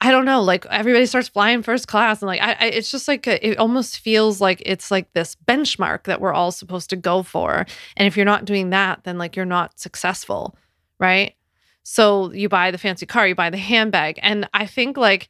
I 0.03 0.11
don't 0.11 0.25
know, 0.25 0.41
like 0.41 0.65
everybody 0.65 1.05
starts 1.05 1.29
flying 1.29 1.63
first 1.63 1.87
class, 1.87 2.21
and 2.21 2.27
like 2.27 2.41
I, 2.41 2.57
I 2.59 2.65
it's 2.65 2.91
just 2.91 3.07
like 3.07 3.25
it 3.25 3.57
almost 3.57 3.99
feels 3.99 4.41
like 4.41 4.61
it's 4.65 4.91
like 4.91 5.13
this 5.13 5.37
benchmark 5.47 6.03
that 6.03 6.19
we're 6.19 6.33
all 6.33 6.51
supposed 6.51 6.89
to 6.89 6.97
go 6.97 7.23
for, 7.23 7.65
and 7.95 8.05
if 8.05 8.17
you're 8.17 8.25
not 8.25 8.43
doing 8.43 8.71
that, 8.71 9.05
then 9.05 9.17
like 9.17 9.37
you're 9.37 9.45
not 9.45 9.79
successful, 9.79 10.57
right? 10.99 11.35
So 11.83 12.33
you 12.33 12.49
buy 12.49 12.69
the 12.69 12.77
fancy 12.77 13.05
car, 13.05 13.29
you 13.29 13.33
buy 13.35 13.49
the 13.49 13.57
handbag, 13.57 14.19
and 14.21 14.49
I 14.53 14.65
think 14.65 14.97
like 14.97 15.29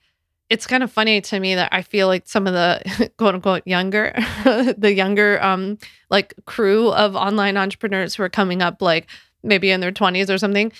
it's 0.49 0.65
kind 0.65 0.81
of 0.81 0.91
funny 0.91 1.21
to 1.21 1.39
me 1.39 1.53
that 1.53 1.69
I 1.71 1.83
feel 1.83 2.07
like 2.07 2.23
some 2.25 2.47
of 2.47 2.53
the 2.53 3.11
quote 3.19 3.35
unquote 3.35 3.67
younger, 3.67 4.11
the 4.75 4.91
younger 4.91 5.39
um 5.43 5.77
like 6.09 6.33
crew 6.45 6.89
of 6.93 7.15
online 7.15 7.57
entrepreneurs 7.57 8.15
who 8.15 8.23
are 8.23 8.29
coming 8.29 8.63
up 8.63 8.81
like 8.81 9.05
maybe 9.43 9.69
in 9.69 9.81
their 9.81 9.91
20s 9.91 10.33
or 10.33 10.37
something 10.39 10.71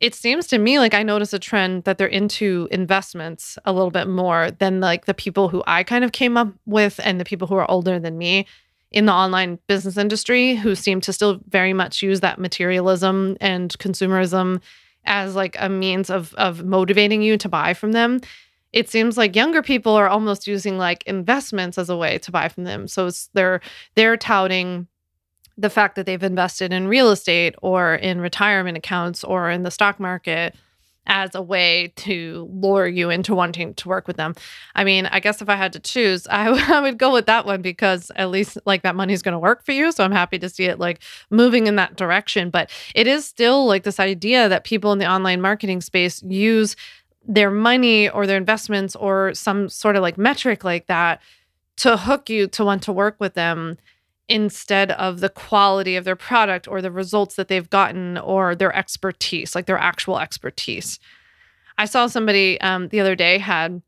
it 0.00 0.14
seems 0.14 0.46
to 0.48 0.58
me 0.58 0.78
like 0.78 0.94
I 0.94 1.02
notice 1.02 1.32
a 1.32 1.38
trend 1.38 1.84
that 1.84 1.96
they're 1.98 2.06
into 2.06 2.68
investments 2.70 3.58
a 3.64 3.72
little 3.72 3.90
bit 3.90 4.08
more 4.08 4.50
than 4.50 4.80
like 4.80 5.06
the 5.06 5.14
people 5.14 5.48
who 5.48 5.62
I 5.66 5.82
kind 5.84 6.04
of 6.04 6.12
came 6.12 6.36
up 6.36 6.48
with 6.66 7.00
and 7.02 7.18
the 7.18 7.24
people 7.24 7.48
who 7.48 7.56
are 7.56 7.70
older 7.70 7.98
than 7.98 8.18
me 8.18 8.46
in 8.90 9.06
the 9.06 9.12
online 9.12 9.58
business 9.66 9.96
industry 9.96 10.54
who 10.54 10.74
seem 10.74 11.00
to 11.02 11.12
still 11.12 11.40
very 11.48 11.72
much 11.72 12.02
use 12.02 12.20
that 12.20 12.38
materialism 12.38 13.36
and 13.40 13.76
consumerism 13.78 14.60
as 15.06 15.34
like 15.34 15.56
a 15.58 15.68
means 15.68 16.10
of 16.10 16.34
of 16.34 16.64
motivating 16.64 17.22
you 17.22 17.38
to 17.38 17.48
buy 17.48 17.72
from 17.72 17.92
them. 17.92 18.20
It 18.72 18.90
seems 18.90 19.16
like 19.16 19.34
younger 19.34 19.62
people 19.62 19.92
are 19.92 20.08
almost 20.08 20.46
using 20.46 20.76
like 20.76 21.04
investments 21.04 21.78
as 21.78 21.88
a 21.88 21.96
way 21.96 22.18
to 22.18 22.30
buy 22.30 22.48
from 22.48 22.64
them. 22.64 22.86
So 22.86 23.08
they're 23.32 23.60
they're 23.94 24.18
touting 24.18 24.88
the 25.58 25.70
fact 25.70 25.96
that 25.96 26.06
they've 26.06 26.22
invested 26.22 26.72
in 26.72 26.88
real 26.88 27.10
estate 27.10 27.54
or 27.62 27.94
in 27.94 28.20
retirement 28.20 28.76
accounts 28.76 29.24
or 29.24 29.50
in 29.50 29.62
the 29.62 29.70
stock 29.70 29.98
market 29.98 30.54
as 31.06 31.34
a 31.34 31.42
way 31.42 31.92
to 31.96 32.48
lure 32.52 32.86
you 32.86 33.10
into 33.10 33.34
wanting 33.34 33.74
to 33.74 33.88
work 33.88 34.06
with 34.06 34.16
them. 34.16 34.34
I 34.74 34.84
mean, 34.84 35.06
I 35.06 35.20
guess 35.20 35.40
if 35.40 35.48
I 35.48 35.56
had 35.56 35.72
to 35.74 35.80
choose, 35.80 36.26
I, 36.30 36.80
would 36.80 36.98
go 36.98 37.12
with 37.12 37.26
that 37.26 37.46
one 37.46 37.62
because 37.62 38.10
at 38.16 38.30
least 38.30 38.58
like 38.66 38.82
that 38.82 38.96
money's 38.96 39.22
going 39.22 39.32
to 39.32 39.38
work 39.38 39.64
for 39.64 39.72
you. 39.72 39.92
So 39.92 40.04
I'm 40.04 40.12
happy 40.12 40.38
to 40.38 40.48
see 40.48 40.64
it 40.64 40.78
like 40.78 41.00
moving 41.30 41.66
in 41.66 41.76
that 41.76 41.96
direction. 41.96 42.50
But 42.50 42.70
it 42.94 43.06
is 43.06 43.24
still 43.24 43.66
like 43.66 43.84
this 43.84 44.00
idea 44.00 44.48
that 44.48 44.64
people 44.64 44.92
in 44.92 44.98
the 44.98 45.10
online 45.10 45.40
marketing 45.40 45.80
space 45.80 46.22
use 46.22 46.76
their 47.28 47.50
money 47.50 48.08
or 48.08 48.26
their 48.26 48.36
investments 48.36 48.94
or 48.96 49.34
some 49.34 49.68
sort 49.68 49.96
of 49.96 50.02
like 50.02 50.18
metric 50.18 50.64
like 50.64 50.86
that 50.86 51.20
to 51.76 51.96
hook 51.96 52.30
you 52.30 52.46
to 52.48 52.64
want 52.64 52.82
to 52.84 52.92
work 52.92 53.16
with 53.18 53.34
them 53.34 53.76
instead 54.28 54.90
of 54.92 55.20
the 55.20 55.28
quality 55.28 55.96
of 55.96 56.04
their 56.04 56.16
product 56.16 56.66
or 56.66 56.82
the 56.82 56.90
results 56.90 57.36
that 57.36 57.48
they've 57.48 57.70
gotten 57.70 58.18
or 58.18 58.54
their 58.54 58.74
expertise, 58.74 59.54
like 59.54 59.66
their 59.66 59.78
actual 59.78 60.18
expertise. 60.18 60.98
I 61.78 61.84
saw 61.84 62.06
somebody 62.06 62.60
um, 62.60 62.88
the 62.88 63.00
other 63.00 63.14
day 63.14 63.38
had 63.38 63.82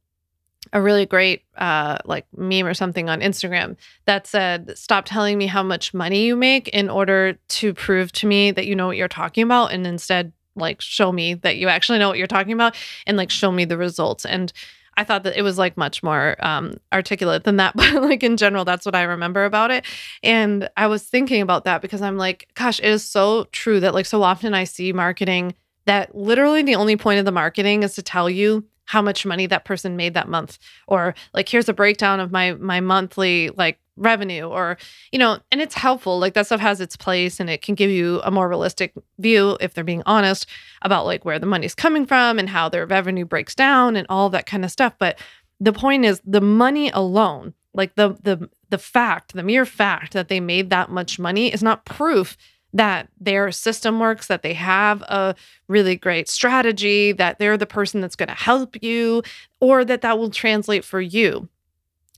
a 0.72 0.82
really 0.82 1.06
great 1.06 1.42
uh, 1.56 1.98
like 2.04 2.26
meme 2.36 2.66
or 2.66 2.74
something 2.74 3.08
on 3.08 3.20
Instagram 3.20 3.76
that 4.04 4.26
said, 4.26 4.76
"Stop 4.76 5.06
telling 5.06 5.38
me 5.38 5.46
how 5.46 5.62
much 5.62 5.94
money 5.94 6.26
you 6.26 6.36
make 6.36 6.68
in 6.68 6.90
order 6.90 7.38
to 7.48 7.74
prove 7.74 8.12
to 8.12 8.26
me 8.26 8.50
that 8.50 8.66
you 8.66 8.76
know 8.76 8.86
what 8.86 8.96
you're 8.96 9.08
talking 9.08 9.42
about, 9.42 9.72
and 9.72 9.86
instead 9.86 10.32
like 10.56 10.80
show 10.80 11.12
me 11.12 11.34
that 11.34 11.56
you 11.56 11.68
actually 11.68 11.98
know 11.98 12.08
what 12.08 12.18
you're 12.18 12.26
talking 12.26 12.52
about, 12.52 12.76
and 13.06 13.16
like 13.16 13.30
show 13.30 13.50
me 13.50 13.64
the 13.64 13.78
results." 13.78 14.24
And 14.26 14.52
I 14.98 15.04
thought 15.04 15.22
that 15.22 15.36
it 15.36 15.42
was 15.42 15.58
like 15.58 15.76
much 15.76 16.02
more 16.02 16.34
um, 16.44 16.74
articulate 16.92 17.44
than 17.44 17.56
that, 17.56 17.76
but 17.76 17.94
like 17.94 18.22
in 18.24 18.36
general, 18.36 18.64
that's 18.64 18.84
what 18.84 18.96
I 18.96 19.02
remember 19.04 19.44
about 19.44 19.70
it. 19.70 19.84
And 20.22 20.68
I 20.76 20.88
was 20.88 21.04
thinking 21.04 21.40
about 21.40 21.64
that 21.64 21.80
because 21.80 22.02
I'm 22.02 22.18
like, 22.18 22.48
gosh, 22.54 22.80
it 22.80 22.86
is 22.86 23.04
so 23.04 23.44
true 23.52 23.78
that 23.80 23.94
like 23.94 24.06
so 24.06 24.22
often 24.22 24.54
I 24.54 24.64
see 24.64 24.92
marketing 24.92 25.54
that 25.86 26.14
literally 26.14 26.62
the 26.62 26.74
only 26.74 26.96
point 26.96 27.20
of 27.20 27.24
the 27.24 27.32
marketing 27.32 27.84
is 27.84 27.94
to 27.94 28.02
tell 28.02 28.28
you 28.28 28.64
how 28.86 29.00
much 29.00 29.24
money 29.24 29.46
that 29.46 29.64
person 29.64 29.96
made 29.96 30.14
that 30.14 30.28
month 30.28 30.58
or 30.86 31.14
like 31.32 31.48
here's 31.48 31.68
a 31.68 31.74
breakdown 31.74 32.20
of 32.20 32.32
my 32.32 32.54
my 32.54 32.80
monthly 32.80 33.50
like 33.50 33.78
revenue 33.98 34.46
or 34.46 34.78
you 35.12 35.18
know 35.18 35.38
and 35.50 35.60
it's 35.60 35.74
helpful 35.74 36.18
like 36.18 36.34
that 36.34 36.46
stuff 36.46 36.60
has 36.60 36.80
its 36.80 36.96
place 36.96 37.40
and 37.40 37.50
it 37.50 37.62
can 37.62 37.74
give 37.74 37.90
you 37.90 38.20
a 38.24 38.30
more 38.30 38.48
realistic 38.48 38.92
view 39.18 39.56
if 39.60 39.74
they're 39.74 39.84
being 39.84 40.02
honest 40.06 40.46
about 40.82 41.04
like 41.04 41.24
where 41.24 41.38
the 41.38 41.46
money's 41.46 41.74
coming 41.74 42.06
from 42.06 42.38
and 42.38 42.48
how 42.48 42.68
their 42.68 42.86
revenue 42.86 43.24
breaks 43.24 43.54
down 43.54 43.96
and 43.96 44.06
all 44.08 44.30
that 44.30 44.46
kind 44.46 44.64
of 44.64 44.70
stuff 44.70 44.94
but 44.98 45.18
the 45.60 45.72
point 45.72 46.04
is 46.04 46.20
the 46.24 46.40
money 46.40 46.90
alone 46.90 47.52
like 47.74 47.94
the 47.96 48.16
the 48.22 48.48
the 48.70 48.78
fact 48.78 49.34
the 49.34 49.42
mere 49.42 49.66
fact 49.66 50.12
that 50.12 50.28
they 50.28 50.40
made 50.40 50.70
that 50.70 50.90
much 50.90 51.18
money 51.18 51.52
is 51.52 51.62
not 51.62 51.84
proof 51.84 52.36
that 52.72 53.08
their 53.18 53.50
system 53.50 53.98
works, 53.98 54.26
that 54.26 54.42
they 54.42 54.54
have 54.54 55.02
a 55.02 55.34
really 55.68 55.96
great 55.96 56.28
strategy, 56.28 57.12
that 57.12 57.38
they're 57.38 57.56
the 57.56 57.66
person 57.66 58.00
that's 58.00 58.16
going 58.16 58.28
to 58.28 58.34
help 58.34 58.82
you, 58.82 59.22
or 59.60 59.84
that 59.84 60.02
that 60.02 60.18
will 60.18 60.30
translate 60.30 60.84
for 60.84 61.00
you. 61.00 61.48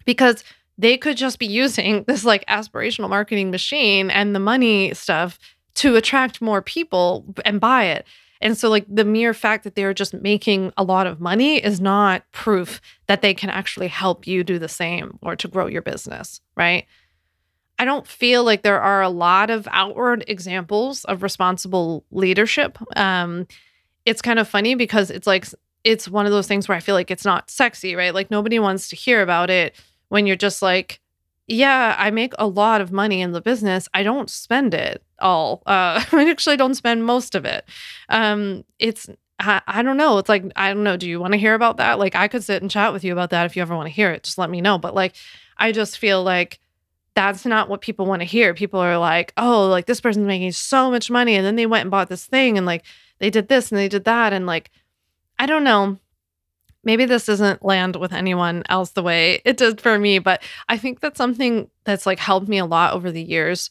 Because 0.05 0.43
they 0.81 0.97
could 0.97 1.17
just 1.17 1.39
be 1.39 1.47
using 1.47 2.05
this 2.09 2.25
like 2.25 2.45
aspirational 2.47 3.09
marketing 3.09 3.51
machine 3.51 4.11
and 4.11 4.35
the 4.35 4.41
money 4.41 4.95
stuff 4.95 5.39
to 5.75 5.97
attract 5.97 6.41
more 6.41 6.63
people 6.63 7.35
and 7.45 7.61
buy 7.61 7.85
it. 7.85 8.07
And 8.43 8.57
so, 8.57 8.71
like, 8.71 8.87
the 8.89 9.05
mere 9.05 9.35
fact 9.35 9.65
that 9.65 9.75
they're 9.75 9.93
just 9.93 10.15
making 10.15 10.73
a 10.79 10.83
lot 10.83 11.07
of 11.07 11.21
money 11.21 11.63
is 11.63 11.79
not 11.79 12.25
proof 12.33 12.81
that 13.07 13.21
they 13.21 13.35
can 13.35 13.51
actually 13.51 13.89
help 13.89 14.27
you 14.27 14.43
do 14.43 14.59
the 14.59 14.69
same 14.69 15.19
or 15.21 15.37
to 15.37 15.47
grow 15.47 15.67
your 15.67 15.83
business, 15.83 16.41
right? 16.57 16.87
I 17.79 17.85
don't 17.85 18.07
feel 18.07 18.43
like 18.43 18.63
there 18.63 18.81
are 18.81 19.03
a 19.03 19.11
lot 19.11 19.51
of 19.51 19.69
outward 19.71 20.25
examples 20.27 21.05
of 21.05 21.23
responsible 21.23 22.05
leadership. 22.11 22.79
Um, 22.97 23.47
it's 24.07 24.23
kind 24.23 24.39
of 24.39 24.49
funny 24.49 24.75
because 24.75 25.11
it's 25.11 25.27
like, 25.27 25.47
it's 25.85 26.09
one 26.09 26.25
of 26.25 26.33
those 26.33 26.47
things 26.47 26.67
where 26.67 26.77
I 26.77 26.81
feel 26.81 26.95
like 26.95 27.11
it's 27.11 27.27
not 27.27 27.51
sexy, 27.51 27.95
right? 27.95 28.15
Like, 28.15 28.31
nobody 28.31 28.59
wants 28.59 28.89
to 28.89 28.97
hear 28.97 29.21
about 29.21 29.51
it 29.51 29.77
when 30.11 30.27
you're 30.27 30.37
just 30.37 30.61
like, 30.61 31.01
yeah, 31.47 31.97
I 31.99 32.11
make 32.11 32.35
a 32.39 32.47
lot 32.47 32.81
of 32.81 32.93
money 32.93 33.23
in 33.23 33.33
the 33.33 33.41
business. 33.41 33.89
I 33.95 34.03
don't 34.03 34.29
spend 34.29 34.75
it 34.75 35.03
all. 35.19 35.63
Uh, 35.67 36.05
I 36.13 36.31
actually 36.31 36.57
don't 36.57 36.75
spend 36.75 37.05
most 37.05 37.35
of 37.35 37.45
it. 37.45 37.65
Um, 38.09 38.65
it's 38.79 39.09
I, 39.39 39.63
I 39.67 39.83
don't 39.83 39.97
know. 39.97 40.19
It's 40.19 40.29
like 40.29 40.45
I 40.57 40.73
don't 40.73 40.85
know. 40.85 40.97
Do 40.97 41.09
you 41.09 41.19
want 41.21 41.33
to 41.33 41.39
hear 41.39 41.55
about 41.55 41.79
that? 41.79 41.99
Like 41.99 42.15
I 42.15 42.29
could 42.29 42.45
sit 42.45 42.61
and 42.63 42.71
chat 42.71 42.93
with 42.93 43.05
you 43.05 43.13
about 43.13 43.31
that 43.31 43.47
if 43.47 43.57
you 43.57 43.63
ever 43.63 43.75
want 43.75 43.87
to 43.87 43.95
hear 43.95 44.11
it. 44.11 44.25
Just 44.25 44.39
let 44.39 44.51
me 44.51 44.61
know. 44.61 44.79
But 44.79 44.95
like 44.95 45.15
I 45.59 45.73
just 45.73 45.99
feel 45.99 46.23
like 46.23 46.61
that's 47.15 47.45
not 47.47 47.69
what 47.69 47.81
people 47.81 48.07
want 48.07 48.21
to 48.21 48.27
hear. 48.27 48.55
People 48.55 48.81
are 48.81 48.99
like, 48.99 49.33
oh, 49.37 49.67
like 49.69 49.87
this 49.87 50.01
person's 50.01 50.27
making 50.27 50.53
so 50.53 50.91
much 50.91 51.11
money, 51.11 51.35
and 51.37 51.45
then 51.45 51.57
they 51.57 51.67
went 51.67 51.83
and 51.83 51.91
bought 51.91 52.09
this 52.09 52.27
thing, 52.27 52.57
and 52.57 52.67
like 52.67 52.85
they 53.19 53.31
did 53.31 53.49
this 53.49 53.71
and 53.71 53.79
they 53.79 53.89
did 53.89 54.05
that, 54.05 54.33
and 54.33 54.47
like 54.47 54.71
I 55.39 55.47
don't 55.47 55.65
know 55.65 55.99
maybe 56.85 57.05
this 57.05 57.27
doesn't 57.27 57.65
land 57.65 57.97
with 57.97 58.13
anyone 58.13 58.63
else 58.69 58.91
the 58.91 59.03
way 59.03 59.43
it 59.45 59.57
did 59.57 59.81
for 59.81 59.99
me, 59.99 60.19
but 60.19 60.43
I 60.69 60.77
think 60.79 61.01
that's 61.01 61.19
something 61.19 61.71
that's 61.85 62.07
like 62.07 62.19
helped 62.19 62.49
me 62.49 62.59
a 62.59 62.67
lot 62.67 62.95
over 62.95 63.11
the 63.11 63.23
years 63.23 63.71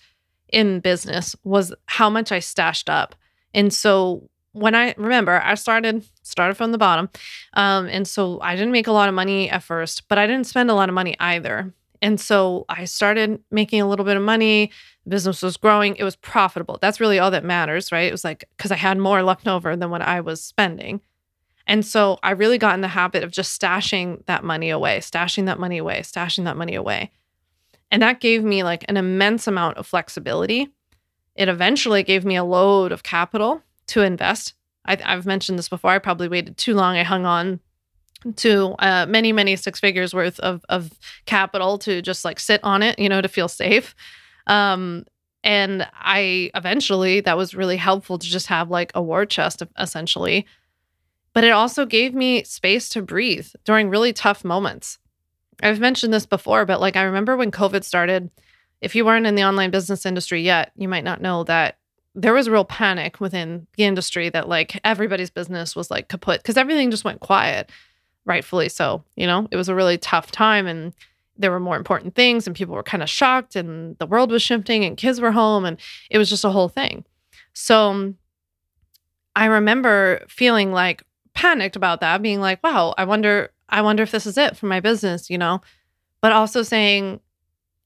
in 0.49 0.79
business 0.79 1.35
was 1.43 1.73
how 1.85 2.09
much 2.09 2.31
I 2.31 2.39
stashed 2.39 2.89
up. 2.89 3.15
And 3.53 3.73
so 3.73 4.29
when 4.53 4.75
I 4.75 4.93
remember, 4.97 5.41
I 5.43 5.55
started 5.55 6.03
started 6.23 6.55
from 6.55 6.71
the 6.71 6.77
bottom, 6.77 7.09
um, 7.53 7.87
and 7.87 8.07
so 8.07 8.39
I 8.41 8.55
didn't 8.55 8.71
make 8.71 8.87
a 8.87 8.91
lot 8.91 9.09
of 9.09 9.15
money 9.15 9.49
at 9.49 9.63
first, 9.63 10.07
but 10.07 10.17
I 10.17 10.27
didn't 10.27 10.47
spend 10.47 10.69
a 10.69 10.73
lot 10.73 10.89
of 10.89 10.95
money 10.95 11.15
either. 11.19 11.73
And 12.01 12.19
so 12.19 12.65
I 12.69 12.85
started 12.85 13.41
making 13.51 13.81
a 13.81 13.87
little 13.87 14.05
bit 14.05 14.17
of 14.17 14.23
money. 14.23 14.71
Business 15.07 15.41
was 15.41 15.57
growing. 15.57 15.95
It 15.97 16.03
was 16.03 16.15
profitable. 16.15 16.79
That's 16.81 16.99
really 16.99 17.19
all 17.19 17.31
that 17.31 17.43
matters, 17.43 17.91
right? 17.91 18.07
It 18.07 18.11
was 18.11 18.23
like 18.23 18.45
because 18.57 18.71
I 18.71 18.75
had 18.75 18.97
more 18.97 19.21
left 19.21 19.47
over 19.47 19.75
than 19.75 19.89
what 19.89 20.01
I 20.01 20.21
was 20.21 20.43
spending. 20.43 21.01
And 21.69 21.85
so 21.85 22.17
I 22.23 22.31
really 22.31 22.57
got 22.57 22.73
in 22.73 22.81
the 22.81 22.87
habit 22.87 23.23
of 23.23 23.29
just 23.29 23.61
stashing 23.61 24.25
that 24.25 24.43
money 24.43 24.71
away, 24.71 25.01
stashing 25.01 25.45
that 25.45 25.59
money 25.59 25.77
away, 25.77 25.99
stashing 25.99 26.45
that 26.45 26.57
money 26.57 26.73
away. 26.73 27.11
And 27.91 28.01
that 28.01 28.19
gave 28.19 28.43
me 28.43 28.63
like 28.63 28.83
an 28.89 28.97
immense 28.97 29.45
amount 29.45 29.77
of 29.77 29.85
flexibility. 29.85 30.69
It 31.35 31.47
eventually 31.47 32.01
gave 32.01 32.25
me 32.25 32.35
a 32.35 32.43
load 32.43 32.91
of 32.91 33.03
capital 33.03 33.61
to 33.87 34.01
invest. 34.01 34.55
I, 34.85 34.95
have 34.95 35.27
mentioned 35.27 35.59
this 35.59 35.69
before. 35.69 35.91
I 35.91 35.99
probably 35.99 36.27
waited 36.27 36.57
too 36.57 36.73
long. 36.73 36.97
I 36.97 37.03
hung 37.03 37.27
on 37.27 37.59
to 38.37 38.73
uh, 38.79 39.05
many, 39.07 39.31
many 39.31 39.55
six 39.55 39.79
figures 39.79 40.11
worth 40.11 40.39
of, 40.39 40.65
of 40.69 40.89
capital 41.27 41.77
to 41.79 42.01
just 42.01 42.25
like 42.25 42.39
sit 42.39 42.61
on 42.63 42.81
it, 42.81 42.97
you 42.97 43.09
know, 43.09 43.21
to 43.21 43.27
feel 43.27 43.47
safe. 43.47 43.93
Um, 44.47 45.05
and 45.43 45.87
I 45.93 46.49
eventually, 46.55 47.21
that 47.21 47.37
was 47.37 47.53
really 47.53 47.77
helpful 47.77 48.17
to 48.17 48.27
just 48.27 48.47
have 48.47 48.71
like 48.71 48.91
a 48.95 49.03
war 49.03 49.27
chest 49.27 49.61
essentially 49.77 50.47
but 51.33 51.43
it 51.43 51.51
also 51.51 51.85
gave 51.85 52.13
me 52.13 52.43
space 52.43 52.89
to 52.89 53.01
breathe 53.01 53.47
during 53.63 53.89
really 53.89 54.13
tough 54.13 54.43
moments. 54.43 54.99
I've 55.61 55.79
mentioned 55.79 56.13
this 56.13 56.25
before, 56.25 56.65
but 56.65 56.79
like 56.79 56.95
I 56.95 57.03
remember 57.03 57.35
when 57.35 57.51
COVID 57.51 57.83
started, 57.83 58.29
if 58.81 58.95
you 58.95 59.05
weren't 59.05 59.27
in 59.27 59.35
the 59.35 59.43
online 59.43 59.71
business 59.71 60.05
industry 60.05 60.41
yet, 60.41 60.71
you 60.75 60.87
might 60.87 61.03
not 61.03 61.21
know 61.21 61.43
that 61.45 61.77
there 62.15 62.33
was 62.33 62.49
real 62.49 62.65
panic 62.65 63.19
within 63.19 63.67
the 63.77 63.83
industry 63.83 64.29
that 64.29 64.49
like 64.49 64.79
everybody's 64.83 65.29
business 65.29 65.75
was 65.75 65.91
like 65.91 66.09
kaput 66.09 66.41
because 66.41 66.57
everything 66.57 66.91
just 66.91 67.05
went 67.05 67.19
quiet, 67.19 67.69
rightfully 68.25 68.69
so. 68.69 69.03
You 69.15 69.27
know, 69.27 69.47
it 69.51 69.57
was 69.57 69.69
a 69.69 69.75
really 69.75 69.97
tough 69.97 70.31
time 70.31 70.65
and 70.65 70.93
there 71.37 71.51
were 71.51 71.59
more 71.59 71.77
important 71.77 72.15
things 72.15 72.47
and 72.47 72.55
people 72.55 72.75
were 72.75 72.83
kind 72.83 73.03
of 73.03 73.09
shocked 73.09 73.55
and 73.55 73.97
the 73.99 74.07
world 74.07 74.31
was 74.31 74.41
shifting 74.41 74.83
and 74.83 74.97
kids 74.97 75.21
were 75.21 75.31
home 75.31 75.65
and 75.65 75.79
it 76.09 76.17
was 76.17 76.29
just 76.29 76.43
a 76.43 76.49
whole 76.49 76.67
thing. 76.67 77.05
So 77.53 78.13
I 79.35 79.45
remember 79.45 80.25
feeling 80.27 80.71
like 80.73 81.03
panicked 81.39 81.77
about 81.77 82.01
that, 82.01 82.21
being 82.21 82.41
like, 82.41 82.61
wow, 82.61 82.93
I 82.97 83.05
wonder 83.05 83.51
I 83.69 83.81
wonder 83.81 84.03
if 84.03 84.11
this 84.11 84.25
is 84.25 84.37
it 84.37 84.57
for 84.57 84.65
my 84.65 84.81
business, 84.81 85.29
you 85.29 85.37
know? 85.37 85.61
But 86.21 86.33
also 86.33 86.63
saying, 86.63 87.21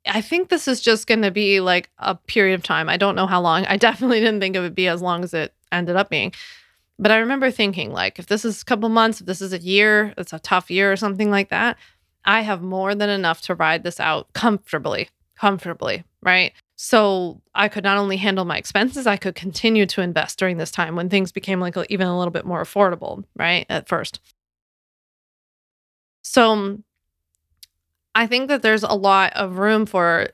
I 0.08 0.22
think 0.22 0.50
this 0.50 0.68
is 0.68 0.82
just 0.82 1.06
going 1.06 1.22
to 1.22 1.30
be 1.30 1.60
like 1.60 1.92
a 2.00 2.16
period 2.16 2.56
of 2.56 2.64
time. 2.64 2.90
I 2.90 2.98
don't 2.98 3.16
know 3.16 3.28
how 3.28 3.42
long. 3.42 3.66
I 3.68 3.78
definitely 3.88 4.20
didn't 4.20 4.40
think 4.40 4.56
it 4.56 4.60
would 4.60 4.74
be 4.74 4.88
as 4.88 5.04
long 5.04 5.24
as 5.24 5.36
it 5.36 5.54
ended 5.72 5.96
up 5.96 6.10
being. 6.10 6.34
But 6.98 7.12
I 7.12 7.18
remember 7.18 7.52
thinking, 7.52 7.92
like, 7.92 8.18
if 8.18 8.26
this 8.26 8.44
is 8.44 8.62
a 8.62 8.66
couple 8.66 8.90
months, 8.90 9.22
if 9.22 9.28
this 9.28 9.42
is 9.42 9.54
a 9.54 9.60
year, 9.60 10.14
it's 10.18 10.34
a 10.34 10.40
tough 10.40 10.72
year 10.72 10.92
or 10.92 10.96
something 10.96 11.30
like 11.30 11.50
that, 11.50 11.78
I 12.26 12.42
have 12.42 12.62
more 12.62 12.96
than 12.96 13.10
enough 13.10 13.42
to 13.42 13.56
ride 13.56 13.84
this 13.84 14.00
out 14.00 14.34
comfortably, 14.34 15.10
comfortably, 15.36 16.06
right? 16.22 16.54
So 16.86 17.42
I 17.56 17.70
could 17.70 17.86
not 17.86 17.98
only 17.98 18.18
handle 18.18 18.44
my 18.44 18.58
expenses, 18.58 19.08
I 19.08 19.16
could 19.16 19.36
continue 19.36 19.86
to 19.86 20.02
invest 20.02 20.38
during 20.38 20.58
this 20.58 20.70
time 20.70 20.98
when 20.98 21.08
things 21.08 21.32
became 21.32 21.62
like 21.62 21.78
even 21.88 22.08
a 22.08 22.18
little 22.18 22.30
bit 22.30 22.46
more 22.46 22.62
affordable, 22.62 23.24
right? 23.38 23.66
At 23.70 23.88
first. 23.88 24.20
So 26.24 26.80
I 28.14 28.28
think 28.28 28.50
that 28.50 28.64
there's 28.64 28.84
a 28.84 28.96
lot 28.96 29.32
of 29.32 29.60
room 29.60 29.86
for 29.86 30.28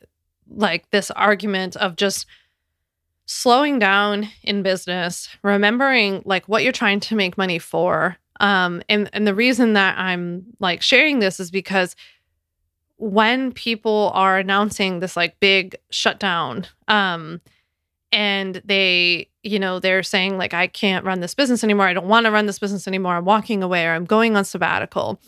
like 0.50 0.90
this 0.90 1.12
argument 1.12 1.76
of 1.76 1.96
just 1.96 2.26
slowing 3.28 3.78
down 3.78 4.28
in 4.42 4.64
business, 4.64 5.30
remembering 5.44 6.24
like 6.26 6.50
what 6.50 6.64
you're 6.64 6.72
trying 6.72 7.00
to 7.02 7.16
make 7.16 7.38
money 7.38 7.60
for. 7.60 8.18
Um, 8.40 8.82
and 8.90 9.08
and 9.14 9.28
the 9.28 9.36
reason 9.36 9.74
that 9.74 10.00
I'm 10.00 10.46
like 10.60 10.82
sharing 10.82 11.20
this 11.20 11.40
is 11.40 11.52
because 11.52 11.96
when 13.00 13.52
people 13.54 14.12
are 14.14 14.38
announcing 14.38 15.00
this 15.00 15.16
like 15.16 15.40
big 15.40 15.76
shutdown, 15.90 16.68
um, 16.88 17.42
and 18.12 18.62
they, 18.66 19.30
you 19.42 19.58
know, 19.58 19.80
they're 19.80 20.04
saying 20.04 20.38
like 20.38 20.54
I 20.54 20.68
can't 20.68 21.06
run 21.06 21.22
this 21.22 21.34
business 21.34 21.64
anymore. 21.64 21.88
I 21.88 21.94
don't 21.94 22.08
want 22.08 22.26
to 22.26 22.32
run 22.32 22.46
this 22.46 22.60
business 22.60 22.88
anymore. 22.88 23.16
I'm 23.16 23.26
walking 23.26 23.64
away 23.64 23.86
or 23.86 23.94
I'm 23.94 24.06
going 24.06 24.36
on 24.36 24.46
sabbatical. 24.46 25.20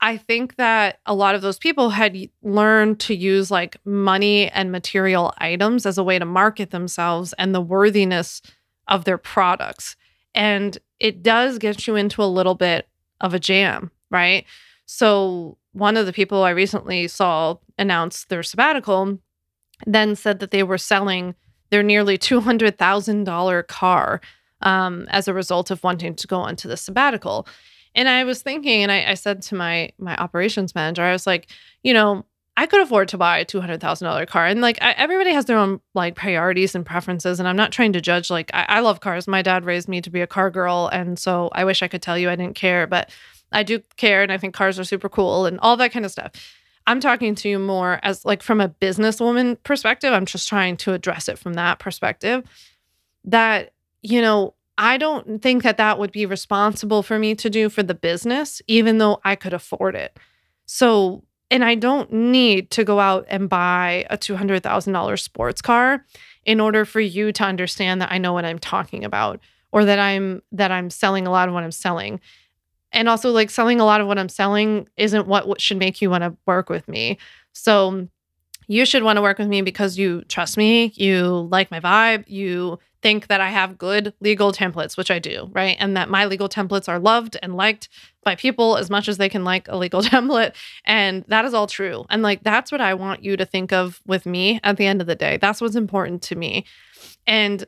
I 0.00 0.16
think 0.16 0.56
that 0.56 1.00
a 1.06 1.14
lot 1.14 1.34
of 1.34 1.42
those 1.42 1.58
people 1.58 1.90
had 1.90 2.16
learned 2.42 3.00
to 3.00 3.14
use 3.14 3.50
like 3.50 3.76
money 3.84 4.50
and 4.50 4.70
material 4.70 5.32
items 5.38 5.86
as 5.86 5.98
a 5.98 6.04
way 6.04 6.18
to 6.18 6.24
market 6.24 6.70
themselves 6.70 7.32
and 7.38 7.54
the 7.54 7.60
worthiness 7.60 8.42
of 8.88 9.04
their 9.04 9.18
products. 9.18 9.96
And 10.34 10.76
it 11.00 11.22
does 11.22 11.58
get 11.58 11.86
you 11.86 11.96
into 11.96 12.22
a 12.22 12.26
little 12.26 12.54
bit 12.54 12.88
of 13.20 13.34
a 13.34 13.38
jam, 13.38 13.90
right? 14.10 14.44
So, 14.86 15.56
one 15.74 15.96
of 15.96 16.06
the 16.06 16.12
people 16.12 16.42
I 16.42 16.50
recently 16.50 17.06
saw 17.08 17.56
announce 17.78 18.24
their 18.24 18.42
sabbatical 18.42 19.18
then 19.86 20.14
said 20.16 20.38
that 20.38 20.50
they 20.50 20.62
were 20.62 20.78
selling 20.78 21.34
their 21.70 21.82
nearly 21.82 22.16
$200,000 22.18 23.66
car 23.66 24.20
um, 24.62 25.06
as 25.10 25.28
a 25.28 25.34
result 25.34 25.70
of 25.70 25.82
wanting 25.84 26.14
to 26.14 26.26
go 26.26 26.46
into 26.46 26.68
the 26.68 26.76
sabbatical. 26.76 27.46
And 27.94 28.08
I 28.08 28.24
was 28.24 28.42
thinking, 28.42 28.82
and 28.82 28.90
I, 28.90 29.10
I 29.10 29.14
said 29.14 29.42
to 29.42 29.54
my 29.54 29.90
my 29.98 30.16
operations 30.16 30.74
manager, 30.74 31.02
I 31.02 31.12
was 31.12 31.26
like, 31.26 31.48
you 31.84 31.92
know, 31.92 32.24
I 32.56 32.66
could 32.66 32.80
afford 32.80 33.08
to 33.08 33.18
buy 33.18 33.38
a 33.38 33.44
two 33.44 33.60
hundred 33.60 33.80
thousand 33.80 34.06
dollar 34.06 34.26
car, 34.26 34.46
and 34.46 34.60
like 34.60 34.78
I, 34.82 34.92
everybody 34.92 35.32
has 35.32 35.44
their 35.44 35.58
own 35.58 35.80
like 35.94 36.16
priorities 36.16 36.74
and 36.74 36.84
preferences, 36.84 37.38
and 37.38 37.48
I'm 37.48 37.56
not 37.56 37.70
trying 37.70 37.92
to 37.92 38.00
judge. 38.00 38.30
Like 38.30 38.50
I, 38.52 38.64
I 38.68 38.80
love 38.80 38.98
cars. 38.98 39.28
My 39.28 39.42
dad 39.42 39.64
raised 39.64 39.88
me 39.88 40.00
to 40.00 40.10
be 40.10 40.20
a 40.20 40.26
car 40.26 40.50
girl, 40.50 40.88
and 40.92 41.18
so 41.18 41.50
I 41.52 41.64
wish 41.64 41.82
I 41.82 41.88
could 41.88 42.02
tell 42.02 42.18
you 42.18 42.30
I 42.30 42.36
didn't 42.36 42.56
care, 42.56 42.88
but 42.88 43.10
I 43.54 43.62
do 43.62 43.80
care, 43.96 44.22
and 44.22 44.32
I 44.32 44.38
think 44.38 44.54
cars 44.54 44.78
are 44.78 44.84
super 44.84 45.08
cool 45.08 45.46
and 45.46 45.58
all 45.60 45.76
that 45.76 45.92
kind 45.92 46.04
of 46.04 46.10
stuff. 46.10 46.32
I'm 46.86 47.00
talking 47.00 47.34
to 47.36 47.48
you 47.48 47.58
more 47.58 47.98
as 48.02 48.24
like 48.24 48.42
from 48.42 48.60
a 48.60 48.68
businesswoman 48.68 49.56
perspective. 49.62 50.12
I'm 50.12 50.26
just 50.26 50.48
trying 50.48 50.76
to 50.78 50.92
address 50.92 51.28
it 51.28 51.38
from 51.38 51.54
that 51.54 51.78
perspective. 51.78 52.44
That 53.24 53.72
you 54.02 54.20
know 54.20 54.54
I 54.76 54.96
don't 54.96 55.40
think 55.40 55.62
that 55.62 55.76
that 55.76 55.98
would 55.98 56.12
be 56.12 56.26
responsible 56.26 57.02
for 57.02 57.18
me 57.18 57.34
to 57.36 57.48
do 57.48 57.68
for 57.68 57.82
the 57.82 57.94
business, 57.94 58.60
even 58.66 58.98
though 58.98 59.20
I 59.24 59.36
could 59.36 59.52
afford 59.52 59.94
it. 59.94 60.18
So, 60.66 61.22
and 61.50 61.64
I 61.64 61.76
don't 61.76 62.12
need 62.12 62.70
to 62.72 62.84
go 62.84 62.98
out 62.98 63.24
and 63.28 63.48
buy 63.48 64.06
a 64.10 64.18
$200,000 64.18 65.20
sports 65.20 65.62
car 65.62 66.04
in 66.44 66.60
order 66.60 66.84
for 66.84 67.00
you 67.00 67.32
to 67.32 67.44
understand 67.44 68.00
that 68.00 68.10
I 68.10 68.18
know 68.18 68.32
what 68.32 68.44
I'm 68.44 68.58
talking 68.58 69.04
about 69.04 69.40
or 69.70 69.84
that 69.84 69.98
I'm 69.98 70.42
that 70.52 70.72
I'm 70.72 70.90
selling 70.90 71.26
a 71.26 71.30
lot 71.30 71.48
of 71.48 71.54
what 71.54 71.62
I'm 71.62 71.72
selling. 71.72 72.20
And 72.94 73.08
also 73.08 73.30
like 73.30 73.50
selling 73.50 73.80
a 73.80 73.84
lot 73.84 74.00
of 74.00 74.06
what 74.06 74.18
I'm 74.18 74.28
selling 74.28 74.88
isn't 74.96 75.26
what, 75.26 75.60
should 75.60 75.76
make 75.76 76.00
you 76.00 76.08
want 76.08 76.24
to 76.24 76.34
work 76.46 76.70
with 76.70 76.88
me. 76.88 77.18
So, 77.52 78.08
you 78.66 78.86
should 78.86 79.02
want 79.02 79.18
to 79.18 79.22
work 79.22 79.38
with 79.38 79.48
me 79.48 79.62
because 79.62 79.98
you 79.98 80.22
trust 80.22 80.56
me, 80.56 80.92
you 80.96 81.48
like 81.50 81.70
my 81.70 81.80
vibe, 81.80 82.24
you 82.28 82.78
think 83.02 83.26
that 83.26 83.40
I 83.40 83.50
have 83.50 83.76
good 83.76 84.14
legal 84.20 84.50
templates, 84.50 84.96
which 84.96 85.10
I 85.10 85.18
do, 85.18 85.50
right? 85.52 85.76
And 85.78 85.96
that 85.96 86.08
my 86.08 86.24
legal 86.24 86.48
templates 86.48 86.88
are 86.88 86.98
loved 86.98 87.36
and 87.42 87.54
liked 87.54 87.90
by 88.22 88.34
people 88.34 88.78
as 88.78 88.88
much 88.88 89.08
as 89.08 89.18
they 89.18 89.28
can 89.28 89.44
like 89.44 89.68
a 89.68 89.76
legal 89.76 90.00
template. 90.14 90.54
And 90.86 91.24
that 91.28 91.44
is 91.44 91.52
all 91.52 91.66
true. 91.66 92.06
And 92.08 92.22
like, 92.22 92.42
that's 92.42 92.72
what 92.72 92.80
I 92.80 92.94
want 92.94 93.22
you 93.22 93.36
to 93.36 93.44
think 93.44 93.72
of 93.72 94.00
with 94.06 94.24
me 94.24 94.58
at 94.64 94.78
the 94.78 94.86
end 94.86 95.02
of 95.02 95.06
the 95.06 95.14
day. 95.14 95.36
That's 95.36 95.60
what's 95.60 95.76
important 95.76 96.22
to 96.22 96.34
me. 96.34 96.64
And 97.26 97.66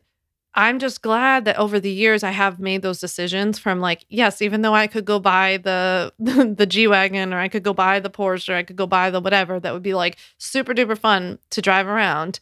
I'm 0.59 0.79
just 0.79 1.03
glad 1.03 1.45
that 1.45 1.59
over 1.59 1.79
the 1.79 1.91
years 1.91 2.25
I 2.25 2.31
have 2.31 2.59
made 2.59 2.81
those 2.81 2.99
decisions 2.99 3.59
from 3.59 3.81
like, 3.81 4.07
yes, 4.09 4.41
even 4.41 4.63
though 4.63 4.75
I 4.75 4.87
could 4.87 5.05
go 5.05 5.21
buy 5.21 5.59
the 5.59 6.15
the, 6.19 6.67
G 6.67 6.87
Wagon 6.89 7.35
or 7.35 7.39
I 7.39 7.49
could 7.49 7.63
go 7.63 7.75
buy 7.75 8.01
the 8.01 8.09
Porsche 8.09 8.55
or 8.55 8.57
I 8.57 8.63
could 8.63 8.77
go 8.77 8.87
buy 8.87 9.11
the 9.11 9.21
whatever 9.21 9.61
that 9.61 9.75
would 9.75 9.83
be 9.83 9.95
like 9.95 10.17
super 10.39 10.73
duper 10.73 10.97
fun 10.97 11.39
to 11.51 11.61
drive 11.61 11.87
around 11.87 12.41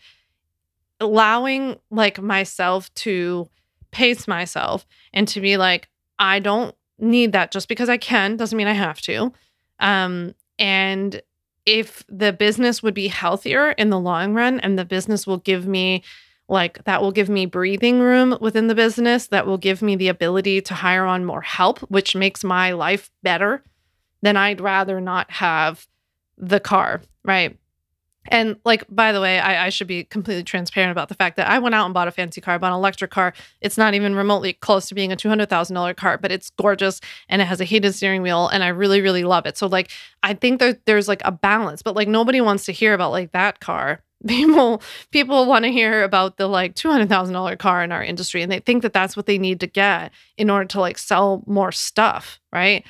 allowing 1.01 1.77
like 1.91 2.21
myself 2.21 2.93
to 2.95 3.49
pace 3.91 4.29
myself 4.29 4.87
and 5.13 5.27
to 5.29 5.41
be 5.41 5.57
like, 5.57 5.89
I 6.19 6.39
don't 6.39 6.75
need 6.99 7.33
that 7.33 7.51
just 7.51 7.69
because 7.69 7.89
I 7.89 7.97
can 7.97 8.37
doesn't 8.37 8.57
mean 8.57 8.69
I 8.69 8.73
have 8.75 9.01
to. 9.03 9.33
Um, 9.81 10.35
and 10.59 11.21
if 11.67 12.05
the 12.09 12.33
business 12.33 12.83
would 12.83 12.95
be 12.95 13.09
healthier 13.09 13.73
in 13.73 13.91
the 13.91 13.99
long 13.99 14.35
run 14.35 14.61
and 14.61 14.79
the 14.79 14.85
business 14.85 15.27
will 15.27 15.39
give 15.39 15.67
me 15.67 16.05
like 16.49 16.83
that 16.85 17.01
will 17.01 17.13
give 17.13 17.29
me 17.29 17.47
breathing 17.47 18.01
room 18.01 18.37
within 18.41 18.67
the 18.67 18.75
business 18.75 19.29
that 19.29 19.47
will 19.47 19.59
give 19.59 19.81
me 19.83 19.97
the 19.97 20.09
ability 20.09 20.61
to 20.61 20.75
hire 20.75 21.05
on 21.05 21.25
more 21.25 21.43
help 21.43 21.79
which 21.91 22.15
makes 22.15 22.45
my 22.45 22.73
life 22.73 23.11
better 23.23 23.63
then 24.23 24.37
i'd 24.37 24.61
rather 24.61 25.01
not 25.01 25.31
have 25.31 25.87
the 26.37 26.61
car 26.61 27.01
right 27.25 27.57
and 28.29 28.57
like, 28.65 28.85
by 28.89 29.13
the 29.13 29.21
way, 29.21 29.39
I, 29.39 29.67
I, 29.67 29.69
should 29.69 29.87
be 29.87 30.05
completely 30.05 30.45
transparent 30.45 30.93
about 30.93 31.09
the 31.09 31.15
fact 31.15 31.37
that 31.37 31.49
I 31.49 31.59
went 31.59 31.75
out 31.75 31.85
and 31.85 31.93
bought 31.93 32.09
a 32.09 32.13
fancy 32.13 32.41
car, 32.41 32.55
I 32.55 32.59
bought 32.59 32.73
an 32.73 32.79
electric 32.79 33.11
car. 33.11 33.35
It's 33.61 33.77
not 33.77 33.95
even 33.95 34.15
remotely 34.15 34.55
close 34.55 34.87
to 34.87 34.95
being 34.95 35.13
a 35.13 35.17
two 35.17 35.29
hundred 35.29 35.51
thousand 35.51 35.75
dollar 35.75 35.95
car, 35.95 36.17
but 36.17 36.33
it's 36.33 36.51
gorgeous 36.51 37.01
and 37.29 37.43
it 37.43 37.47
has 37.47 37.61
a 37.61 37.65
heated 37.65 37.95
steering 37.95 38.23
wheel, 38.23 38.49
and 38.49 38.65
I 38.65 38.69
really, 38.69 39.01
really 39.01 39.25
love 39.25 39.47
it. 39.47 39.59
So 39.59 39.67
like, 39.67 39.91
I 40.23 40.35
think 40.35 40.63
there's 40.87 41.09
like 41.09 41.23
a 41.25 41.33
balance, 41.33 41.83
but 41.83 41.97
like 41.97 42.09
nobody 42.09 42.41
wants 42.41 42.65
to 42.67 42.73
hear 42.73 42.95
about 42.95 43.11
like 43.11 43.33
that 43.33 43.61
car. 43.61 44.03
People 44.27 44.83
people 45.11 45.47
want 45.47 45.65
to 45.65 45.71
hear 45.71 46.03
about 46.03 46.37
the 46.39 46.47
like 46.47 46.75
two 46.75 46.91
hundred 46.91 47.09
thousand 47.09 47.35
dollar 47.35 47.57
car 47.57 47.85
in 47.85 47.93
our 47.93 48.03
industry, 48.03 48.43
and 48.43 48.51
they 48.51 48.61
think 48.61 48.83
that 48.83 48.93
that's 48.93 49.17
what 49.17 49.27
they 49.27 49.39
need 49.39 49.61
to 49.61 49.67
get 49.67 50.13
in 50.37 50.49
order 50.51 50.65
to 50.67 50.81
like 50.81 50.99
sell 50.99 51.43
more 51.47 51.73
stuff, 51.73 52.41
right? 52.53 52.85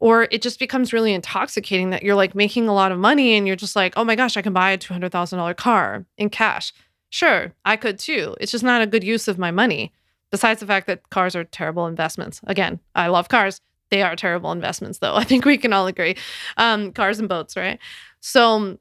or 0.00 0.28
it 0.30 0.42
just 0.42 0.58
becomes 0.58 0.92
really 0.92 1.12
intoxicating 1.12 1.90
that 1.90 2.02
you're 2.02 2.14
like 2.14 2.34
making 2.34 2.68
a 2.68 2.74
lot 2.74 2.92
of 2.92 2.98
money 2.98 3.36
and 3.36 3.46
you're 3.46 3.56
just 3.56 3.74
like, 3.74 3.92
oh 3.96 4.04
my 4.04 4.14
gosh, 4.14 4.36
I 4.36 4.42
can 4.42 4.52
buy 4.52 4.70
a 4.70 4.78
$200,000 4.78 5.56
car 5.56 6.04
in 6.16 6.30
cash. 6.30 6.72
Sure, 7.10 7.52
I 7.64 7.76
could 7.76 7.98
too. 7.98 8.36
It's 8.40 8.52
just 8.52 8.64
not 8.64 8.82
a 8.82 8.86
good 8.86 9.02
use 9.02 9.28
of 9.28 9.38
my 9.38 9.50
money. 9.50 9.92
Besides 10.30 10.60
the 10.60 10.66
fact 10.66 10.86
that 10.88 11.08
cars 11.08 11.34
are 11.34 11.44
terrible 11.44 11.86
investments. 11.86 12.40
Again, 12.46 12.80
I 12.94 13.06
love 13.06 13.28
cars. 13.30 13.62
They 13.90 14.02
are 14.02 14.14
terrible 14.14 14.52
investments, 14.52 14.98
though. 14.98 15.14
I 15.16 15.24
think 15.24 15.44
we 15.46 15.56
can 15.56 15.72
all 15.72 15.86
agree. 15.86 16.16
Um, 16.58 16.92
cars 16.92 17.18
and 17.18 17.28
boats, 17.28 17.56
right? 17.56 17.78
So, 18.20 18.78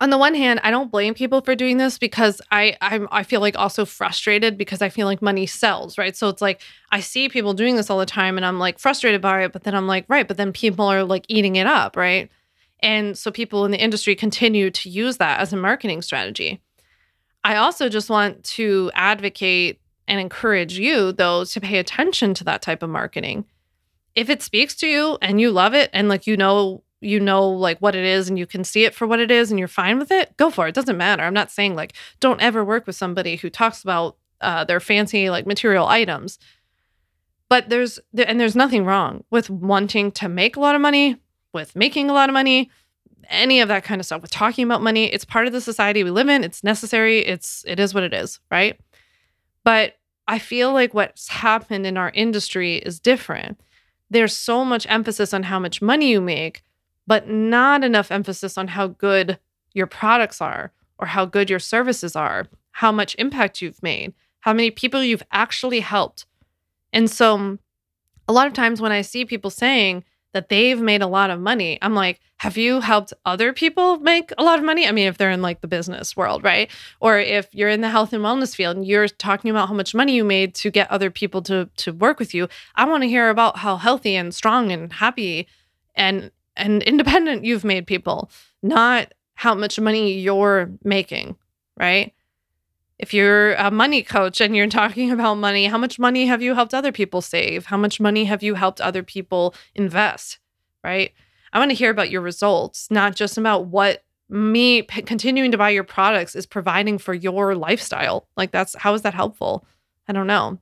on 0.00 0.08
the 0.08 0.16
one 0.16 0.34
hand, 0.34 0.60
I 0.64 0.70
don't 0.70 0.90
blame 0.90 1.12
people 1.12 1.42
for 1.42 1.54
doing 1.54 1.76
this 1.76 1.98
because 1.98 2.40
I 2.50 2.76
I'm, 2.80 3.06
I 3.10 3.22
feel 3.22 3.40
like 3.40 3.58
also 3.58 3.84
frustrated 3.84 4.56
because 4.56 4.80
I 4.80 4.88
feel 4.88 5.06
like 5.06 5.20
money 5.20 5.46
sells, 5.46 5.98
right? 5.98 6.16
So 6.16 6.28
it's 6.28 6.40
like 6.40 6.62
I 6.90 7.00
see 7.00 7.28
people 7.28 7.52
doing 7.52 7.76
this 7.76 7.90
all 7.90 7.98
the 7.98 8.06
time 8.06 8.38
and 8.38 8.46
I'm 8.46 8.58
like 8.58 8.78
frustrated 8.78 9.20
by 9.20 9.44
it, 9.44 9.52
but 9.52 9.64
then 9.64 9.74
I'm 9.74 9.86
like, 9.86 10.06
right, 10.08 10.26
but 10.26 10.38
then 10.38 10.52
people 10.52 10.86
are 10.86 11.04
like 11.04 11.26
eating 11.28 11.56
it 11.56 11.66
up, 11.66 11.96
right? 11.96 12.30
And 12.80 13.16
so 13.16 13.30
people 13.30 13.66
in 13.66 13.72
the 13.72 13.82
industry 13.82 14.14
continue 14.14 14.70
to 14.70 14.88
use 14.88 15.18
that 15.18 15.38
as 15.38 15.52
a 15.52 15.56
marketing 15.56 16.00
strategy. 16.00 16.62
I 17.44 17.56
also 17.56 17.90
just 17.90 18.08
want 18.08 18.42
to 18.44 18.90
advocate 18.94 19.80
and 20.08 20.18
encourage 20.18 20.78
you 20.78 21.12
though 21.12 21.44
to 21.44 21.60
pay 21.60 21.78
attention 21.78 22.32
to 22.34 22.44
that 22.44 22.62
type 22.62 22.82
of 22.82 22.88
marketing. 22.88 23.44
If 24.14 24.30
it 24.30 24.42
speaks 24.42 24.74
to 24.76 24.86
you 24.86 25.18
and 25.20 25.40
you 25.40 25.50
love 25.50 25.74
it 25.74 25.90
and 25.92 26.08
like 26.08 26.26
you 26.26 26.38
know 26.38 26.82
you 27.00 27.18
know 27.18 27.48
like 27.48 27.78
what 27.78 27.94
it 27.94 28.04
is 28.04 28.28
and 28.28 28.38
you 28.38 28.46
can 28.46 28.64
see 28.64 28.84
it 28.84 28.94
for 28.94 29.06
what 29.06 29.20
it 29.20 29.30
is 29.30 29.50
and 29.50 29.58
you're 29.58 29.68
fine 29.68 29.98
with 29.98 30.10
it, 30.10 30.36
go 30.36 30.50
for 30.50 30.66
it. 30.66 30.70
it 30.70 30.74
doesn't 30.74 30.96
matter. 30.96 31.22
I'm 31.22 31.34
not 31.34 31.50
saying 31.50 31.74
like 31.74 31.94
don't 32.20 32.40
ever 32.40 32.64
work 32.64 32.86
with 32.86 32.96
somebody 32.96 33.36
who 33.36 33.50
talks 33.50 33.82
about 33.82 34.16
uh, 34.40 34.64
their 34.64 34.80
fancy 34.80 35.30
like 35.30 35.46
material 35.46 35.86
items. 35.86 36.38
But 37.48 37.68
there's 37.68 37.98
and 38.16 38.38
there's 38.38 38.56
nothing 38.56 38.84
wrong 38.84 39.24
with 39.30 39.50
wanting 39.50 40.12
to 40.12 40.28
make 40.28 40.56
a 40.56 40.60
lot 40.60 40.74
of 40.74 40.80
money, 40.80 41.16
with 41.52 41.74
making 41.74 42.08
a 42.08 42.12
lot 42.12 42.28
of 42.28 42.32
money, 42.32 42.70
any 43.28 43.60
of 43.60 43.68
that 43.68 43.82
kind 43.82 44.00
of 44.00 44.06
stuff. 44.06 44.22
With 44.22 44.30
talking 44.30 44.64
about 44.64 44.82
money, 44.82 45.06
it's 45.06 45.24
part 45.24 45.46
of 45.48 45.52
the 45.52 45.60
society 45.60 46.04
we 46.04 46.10
live 46.10 46.28
in. 46.28 46.44
It's 46.44 46.62
necessary. 46.62 47.20
It's 47.20 47.64
it 47.66 47.80
is 47.80 47.92
what 47.92 48.04
it 48.04 48.14
is, 48.14 48.38
right? 48.52 48.78
But 49.64 49.96
I 50.28 50.38
feel 50.38 50.72
like 50.72 50.94
what's 50.94 51.26
happened 51.28 51.86
in 51.86 51.96
our 51.96 52.10
industry 52.10 52.76
is 52.76 53.00
different 53.00 53.60
there's 54.10 54.36
so 54.36 54.64
much 54.64 54.86
emphasis 54.88 55.32
on 55.32 55.44
how 55.44 55.58
much 55.58 55.80
money 55.80 56.10
you 56.10 56.20
make, 56.20 56.62
but 57.06 57.28
not 57.28 57.84
enough 57.84 58.10
emphasis 58.10 58.56
on 58.56 58.68
how 58.68 58.88
good 58.88 59.38
your 59.72 59.86
products 59.86 60.40
are 60.40 60.72
or 60.98 61.08
how 61.08 61.24
good 61.24 61.48
your 61.48 61.58
services 61.58 62.14
are, 62.14 62.46
how 62.72 62.92
much 62.92 63.16
impact 63.18 63.62
you've 63.62 63.82
made, 63.82 64.12
how 64.40 64.52
many 64.52 64.70
people 64.70 65.02
you've 65.02 65.22
actually 65.32 65.80
helped. 65.80 66.26
And 66.92 67.10
so, 67.10 67.38
mm, 67.38 67.58
a 68.28 68.32
lot 68.32 68.46
of 68.46 68.52
times 68.52 68.80
when 68.80 68.92
I 68.92 69.02
see 69.02 69.24
people 69.24 69.50
saying, 69.50 70.04
that 70.32 70.48
they've 70.48 70.80
made 70.80 71.02
a 71.02 71.06
lot 71.06 71.30
of 71.30 71.40
money. 71.40 71.78
I'm 71.82 71.94
like, 71.94 72.20
have 72.38 72.56
you 72.56 72.80
helped 72.80 73.12
other 73.24 73.52
people 73.52 73.98
make 73.98 74.32
a 74.38 74.42
lot 74.42 74.58
of 74.58 74.64
money? 74.64 74.86
I 74.86 74.92
mean, 74.92 75.08
if 75.08 75.18
they're 75.18 75.30
in 75.30 75.42
like 75.42 75.60
the 75.60 75.68
business 75.68 76.16
world, 76.16 76.44
right? 76.44 76.70
Or 77.00 77.18
if 77.18 77.52
you're 77.52 77.68
in 77.68 77.80
the 77.80 77.90
health 77.90 78.12
and 78.12 78.24
wellness 78.24 78.54
field 78.54 78.76
and 78.76 78.86
you're 78.86 79.08
talking 79.08 79.50
about 79.50 79.68
how 79.68 79.74
much 79.74 79.94
money 79.94 80.14
you 80.14 80.24
made 80.24 80.54
to 80.56 80.70
get 80.70 80.90
other 80.90 81.10
people 81.10 81.42
to 81.42 81.68
to 81.78 81.92
work 81.92 82.18
with 82.18 82.32
you, 82.32 82.48
I 82.76 82.84
want 82.86 83.02
to 83.02 83.08
hear 83.08 83.28
about 83.28 83.58
how 83.58 83.76
healthy 83.76 84.14
and 84.14 84.34
strong 84.34 84.70
and 84.70 84.92
happy 84.92 85.48
and 85.94 86.30
and 86.60 86.82
independent 86.82 87.44
you've 87.44 87.64
made 87.64 87.86
people, 87.86 88.30
not 88.62 89.12
how 89.34 89.54
much 89.54 89.80
money 89.80 90.12
you're 90.12 90.70
making, 90.84 91.36
right? 91.76 92.12
if 93.00 93.14
you're 93.14 93.54
a 93.54 93.70
money 93.70 94.02
coach 94.02 94.40
and 94.40 94.54
you're 94.54 94.66
talking 94.68 95.10
about 95.16 95.34
money, 95.34 95.66
how 95.66 95.78
much 95.78 95.98
money 95.98 96.26
have 96.26 96.42
you 96.42 96.54
helped 96.54 96.74
other 96.74 96.92
people 96.92 97.22
save? 97.22 97.66
How 97.66 97.76
much 97.76 97.98
money 97.98 98.24
have 98.26 98.42
you 98.42 98.54
helped 98.54 98.80
other 98.80 99.02
people 99.02 99.54
invest? 99.74 100.38
Right? 100.84 101.12
I 101.52 101.58
want 101.58 101.70
to 101.70 101.76
hear 101.76 101.90
about 101.90 102.10
your 102.10 102.20
results, 102.20 102.88
not 102.90 103.16
just 103.16 103.36
about 103.36 103.66
what 103.66 104.04
me 104.28 104.82
p- 104.82 105.02
continuing 105.02 105.50
to 105.50 105.58
buy 105.58 105.70
your 105.70 105.82
products 105.82 106.36
is 106.36 106.46
providing 106.46 106.98
for 106.98 107.12
your 107.12 107.56
lifestyle. 107.56 108.28
Like, 108.36 108.52
that's 108.52 108.76
how 108.76 108.94
is 108.94 109.02
that 109.02 109.14
helpful? 109.14 109.66
I 110.06 110.12
don't 110.12 110.28
know. 110.28 110.58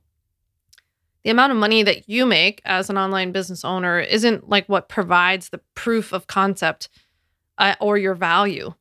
The 1.23 1.31
amount 1.31 1.51
of 1.51 1.57
money 1.57 1.83
that 1.83 2.07
you 2.07 2.25
make 2.25 2.61
as 2.65 2.89
an 2.89 2.97
online 2.97 3.31
business 3.31 3.65
owner 3.65 3.99
isn't 3.99 4.49
like 4.49 4.67
what 4.67 4.89
provides 4.89 5.49
the 5.49 5.59
proof 5.75 6.13
of 6.13 6.27
concept 6.27 6.89
uh, 7.57 7.75
or 7.81 7.97
your 7.97 8.15
value 8.15 8.73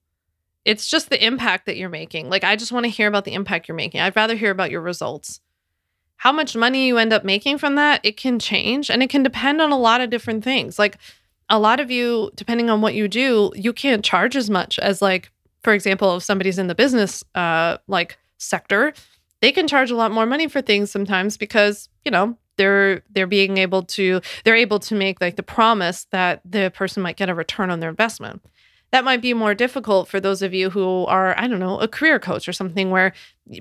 it's 0.69 0.87
just 0.87 1.09
the 1.09 1.25
impact 1.25 1.65
that 1.65 1.79
you're 1.79 1.89
making. 1.89 2.29
Like, 2.29 2.45
I 2.45 2.55
just 2.55 2.73
want 2.73 2.85
to 2.85 2.91
hear 2.91 3.09
about 3.09 3.25
the 3.25 3.33
impact 3.33 3.69
you're 3.69 3.75
making. 3.75 4.03
I'd 4.03 4.15
rather 4.15 4.35
hear 4.35 4.51
about 4.51 4.71
your 4.71 4.83
results. 4.83 5.41
How 6.17 6.31
much 6.31 6.55
money 6.55 6.87
you 6.87 6.99
end 6.99 7.11
up 7.11 7.25
making 7.25 7.57
from 7.57 7.77
that, 7.77 8.01
it 8.05 8.19
can 8.19 8.39
change 8.39 8.91
and 8.91 9.03
it 9.03 9.09
can 9.09 9.23
depend 9.23 9.63
on 9.63 9.73
a 9.73 9.79
lot 9.79 10.03
of 10.03 10.11
different 10.11 10.45
things. 10.45 10.79
Like, 10.79 10.99
a 11.49 11.59
lot 11.59 11.81
of 11.81 11.91
you, 11.91 12.31
depending 12.35 12.69
on 12.69 12.83
what 12.83 12.93
you 12.93 13.09
do, 13.09 13.51
you 13.55 13.73
can't 13.73 14.05
charge 14.05 14.37
as 14.37 14.51
much 14.51 14.79
as, 14.79 15.01
like, 15.01 15.31
for 15.63 15.73
example, 15.73 16.17
if 16.17 16.23
somebody's 16.23 16.59
in 16.59 16.67
the 16.67 16.75
business, 16.75 17.25
uh, 17.35 17.79
like, 17.87 18.19
sector, 18.37 18.93
they 19.41 19.53
can 19.53 19.69
charge 19.69 19.91
a 19.91 19.97
lot 19.97 20.13
more 20.13 20.27
money 20.27 20.49
for 20.49 20.61
things 20.61 20.91
sometimes 20.91 21.39
because, 21.39 21.89
you 22.09 22.11
know, 22.11 22.39
they're 22.57 23.03
they're 23.11 23.27
being 23.27 23.59
able 23.59 23.83
to 23.83 24.23
they're 24.45 24.57
able 24.57 24.79
to 24.79 24.95
make 24.95 25.21
like 25.21 25.37
the 25.37 25.43
promise 25.43 26.07
that 26.11 26.41
the 26.43 26.73
person 26.75 27.03
might 27.03 27.19
get 27.19 27.29
a 27.29 27.35
return 27.35 27.71
on 27.71 27.81
their 27.81 27.91
investment 27.91 28.41
that 28.91 29.05
might 29.05 29.21
be 29.21 29.35
more 29.35 29.55
difficult 29.55 30.09
for 30.09 30.19
those 30.19 30.41
of 30.41 30.55
you 30.55 30.71
who 30.71 31.05
are, 31.07 31.39
I 31.39 31.47
don't 31.47 31.59
know, 31.59 31.79
a 31.79 31.87
career 31.89 32.19
coach 32.19 32.49
or 32.49 32.55
something 32.55 32.91
where 32.91 33.13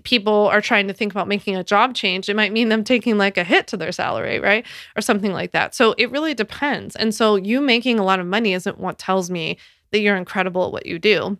people 0.03 0.47
are 0.47 0.61
trying 0.61 0.87
to 0.87 0.93
think 0.93 1.11
about 1.11 1.27
making 1.27 1.57
a 1.57 1.65
job 1.65 1.95
change. 1.95 2.29
It 2.29 2.35
might 2.35 2.53
mean 2.53 2.69
them 2.69 2.83
taking 2.83 3.17
like 3.17 3.37
a 3.37 3.43
hit 3.43 3.67
to 3.67 3.77
their 3.77 3.91
salary, 3.91 4.39
right? 4.39 4.65
Or 4.95 5.01
something 5.01 5.33
like 5.33 5.51
that. 5.51 5.75
So 5.75 5.95
it 5.97 6.11
really 6.11 6.33
depends. 6.33 6.95
And 6.95 7.13
so 7.13 7.35
you 7.35 7.59
making 7.59 7.99
a 7.99 8.05
lot 8.05 8.21
of 8.21 8.25
money 8.25 8.53
isn't 8.53 8.79
what 8.79 8.97
tells 8.97 9.29
me 9.29 9.57
that 9.91 9.99
you're 9.99 10.15
incredible 10.15 10.65
at 10.67 10.71
what 10.71 10.85
you 10.85 10.97
do. 10.97 11.37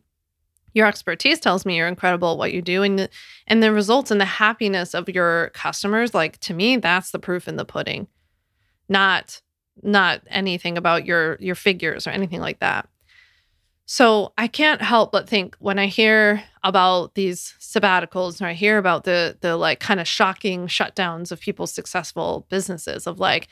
Your 0.73 0.87
expertise 0.87 1.39
tells 1.39 1.65
me 1.65 1.77
you're 1.77 1.87
incredible 1.87 2.33
at 2.33 2.37
what 2.37 2.53
you 2.53 2.61
do 2.61 2.83
and 2.83 2.99
the, 2.99 3.09
and 3.47 3.63
the 3.63 3.71
results 3.71 4.11
and 4.11 4.21
the 4.21 4.25
happiness 4.25 4.93
of 4.93 5.09
your 5.09 5.49
customers 5.53 6.13
like 6.13 6.37
to 6.41 6.53
me 6.53 6.77
that's 6.77 7.11
the 7.11 7.19
proof 7.19 7.47
in 7.47 7.55
the 7.55 7.65
pudding. 7.65 8.07
Not 8.89 9.41
not 9.83 10.21
anything 10.27 10.77
about 10.77 11.05
your 11.05 11.37
your 11.39 11.55
figures 11.55 12.07
or 12.07 12.11
anything 12.11 12.41
like 12.41 12.59
that. 12.59 12.87
So 13.89 14.33
I 14.37 14.47
can't 14.47 14.81
help 14.81 15.13
but 15.13 15.29
think 15.29 15.55
when 15.59 15.79
I 15.79 15.85
hear 15.87 16.43
about 16.61 17.15
these 17.15 17.55
sabbaticals 17.59 18.41
or 18.41 18.45
I 18.45 18.53
hear 18.53 18.77
about 18.77 19.05
the 19.05 19.37
the 19.39 19.55
like 19.55 19.79
kind 19.79 19.99
of 19.99 20.07
shocking 20.07 20.67
shutdowns 20.67 21.31
of 21.31 21.39
people's 21.39 21.73
successful 21.73 22.45
businesses 22.49 23.07
of 23.07 23.19
like 23.19 23.47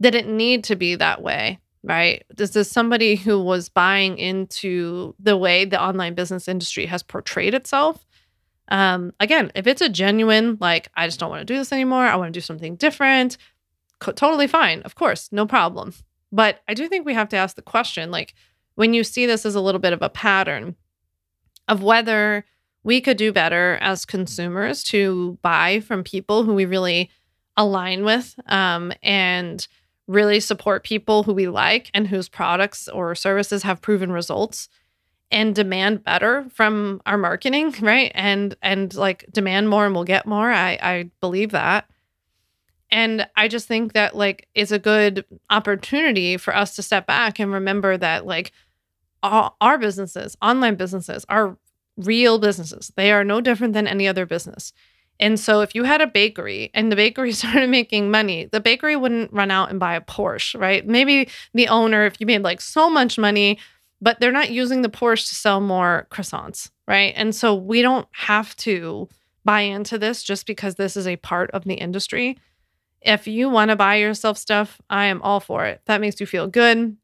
did 0.00 0.14
it 0.14 0.28
need 0.28 0.64
to 0.64 0.76
be 0.76 0.94
that 0.96 1.22
way, 1.22 1.58
right? 1.84 2.24
This 2.34 2.56
is 2.56 2.70
somebody 2.70 3.14
who 3.14 3.42
was 3.42 3.68
buying 3.68 4.16
into 4.18 5.14
the 5.18 5.36
way 5.36 5.64
the 5.64 5.80
online 5.80 6.14
business 6.14 6.48
industry 6.48 6.86
has 6.86 7.02
portrayed 7.02 7.54
itself? 7.54 8.04
Um, 8.68 9.12
again, 9.20 9.52
if 9.54 9.66
it's 9.66 9.82
a 9.82 9.90
genuine 9.90 10.56
like 10.60 10.88
I 10.96 11.06
just 11.06 11.20
don't 11.20 11.28
want 11.28 11.42
to 11.42 11.52
do 11.52 11.58
this 11.58 11.72
anymore, 11.72 12.06
I 12.06 12.16
want 12.16 12.32
to 12.32 12.38
do 12.38 12.42
something 12.42 12.76
different, 12.76 13.36
co- 14.00 14.12
totally 14.12 14.46
fine, 14.46 14.80
of 14.82 14.94
course, 14.94 15.28
no 15.30 15.46
problem. 15.46 15.92
But 16.32 16.62
I 16.66 16.74
do 16.74 16.88
think 16.88 17.04
we 17.04 17.14
have 17.14 17.28
to 17.28 17.36
ask 17.36 17.54
the 17.54 17.62
question 17.62 18.10
like 18.10 18.34
when 18.74 18.94
you 18.94 19.04
see 19.04 19.26
this 19.26 19.44
as 19.44 19.54
a 19.54 19.60
little 19.60 19.80
bit 19.80 19.92
of 19.92 20.00
a 20.00 20.08
pattern 20.08 20.76
of 21.68 21.82
whether 21.82 22.44
we 22.82 23.00
could 23.00 23.16
do 23.16 23.32
better 23.32 23.78
as 23.80 24.04
consumers 24.04 24.82
to 24.84 25.38
buy 25.42 25.80
from 25.80 26.02
people 26.02 26.44
who 26.44 26.54
we 26.54 26.64
really 26.64 27.10
align 27.56 28.04
with 28.04 28.34
um, 28.46 28.92
and 29.02 29.68
really 30.06 30.40
support 30.40 30.84
people 30.84 31.22
who 31.22 31.32
we 31.32 31.48
like 31.48 31.90
and 31.94 32.08
whose 32.08 32.28
products 32.28 32.88
or 32.88 33.14
services 33.14 33.62
have 33.62 33.80
proven 33.80 34.12
results 34.12 34.68
and 35.30 35.54
demand 35.54 36.04
better 36.04 36.46
from 36.52 37.00
our 37.06 37.16
marketing 37.16 37.74
right 37.80 38.12
and 38.14 38.56
and 38.62 38.94
like 38.94 39.24
demand 39.32 39.68
more 39.68 39.86
and 39.86 39.94
we'll 39.94 40.04
get 40.04 40.26
more 40.26 40.50
i 40.50 40.78
i 40.82 41.10
believe 41.20 41.52
that 41.52 41.88
and 42.90 43.26
i 43.34 43.48
just 43.48 43.66
think 43.66 43.94
that 43.94 44.14
like 44.14 44.46
it's 44.54 44.70
a 44.70 44.78
good 44.78 45.24
opportunity 45.48 46.36
for 46.36 46.54
us 46.54 46.76
to 46.76 46.82
step 46.82 47.06
back 47.06 47.40
and 47.40 47.50
remember 47.52 47.96
that 47.96 48.26
like 48.26 48.52
our 49.24 49.78
businesses, 49.78 50.36
online 50.42 50.74
businesses, 50.74 51.24
are 51.28 51.56
real 51.96 52.38
businesses. 52.38 52.92
They 52.96 53.12
are 53.12 53.24
no 53.24 53.40
different 53.40 53.72
than 53.72 53.86
any 53.86 54.06
other 54.06 54.26
business. 54.26 54.72
And 55.20 55.38
so 55.38 55.60
if 55.60 55.74
you 55.74 55.84
had 55.84 56.00
a 56.00 56.06
bakery 56.06 56.70
and 56.74 56.90
the 56.90 56.96
bakery 56.96 57.32
started 57.32 57.70
making 57.70 58.10
money, 58.10 58.46
the 58.46 58.60
bakery 58.60 58.96
wouldn't 58.96 59.32
run 59.32 59.50
out 59.50 59.70
and 59.70 59.80
buy 59.80 59.94
a 59.94 60.00
Porsche, 60.00 60.58
right? 60.58 60.86
Maybe 60.86 61.28
the 61.52 61.68
owner, 61.68 62.06
if 62.06 62.20
you 62.20 62.26
made 62.26 62.42
like 62.42 62.60
so 62.60 62.90
much 62.90 63.18
money, 63.18 63.58
but 64.00 64.20
they're 64.20 64.32
not 64.32 64.50
using 64.50 64.82
the 64.82 64.88
Porsche 64.88 65.28
to 65.28 65.34
sell 65.34 65.60
more 65.60 66.06
croissants, 66.10 66.70
right? 66.86 67.12
And 67.16 67.34
so 67.34 67.54
we 67.54 67.80
don't 67.80 68.08
have 68.12 68.54
to 68.56 69.08
buy 69.44 69.60
into 69.60 69.98
this 69.98 70.22
just 70.22 70.46
because 70.46 70.74
this 70.74 70.96
is 70.96 71.06
a 71.06 71.16
part 71.16 71.50
of 71.52 71.64
the 71.64 71.74
industry. 71.74 72.38
If 73.00 73.26
you 73.26 73.48
want 73.48 73.70
to 73.70 73.76
buy 73.76 73.96
yourself 73.96 74.38
stuff, 74.38 74.80
I 74.88 75.06
am 75.06 75.22
all 75.22 75.40
for 75.40 75.66
it. 75.66 75.82
That 75.84 76.00
makes 76.00 76.20
you 76.20 76.26
feel 76.26 76.48
good. 76.48 76.96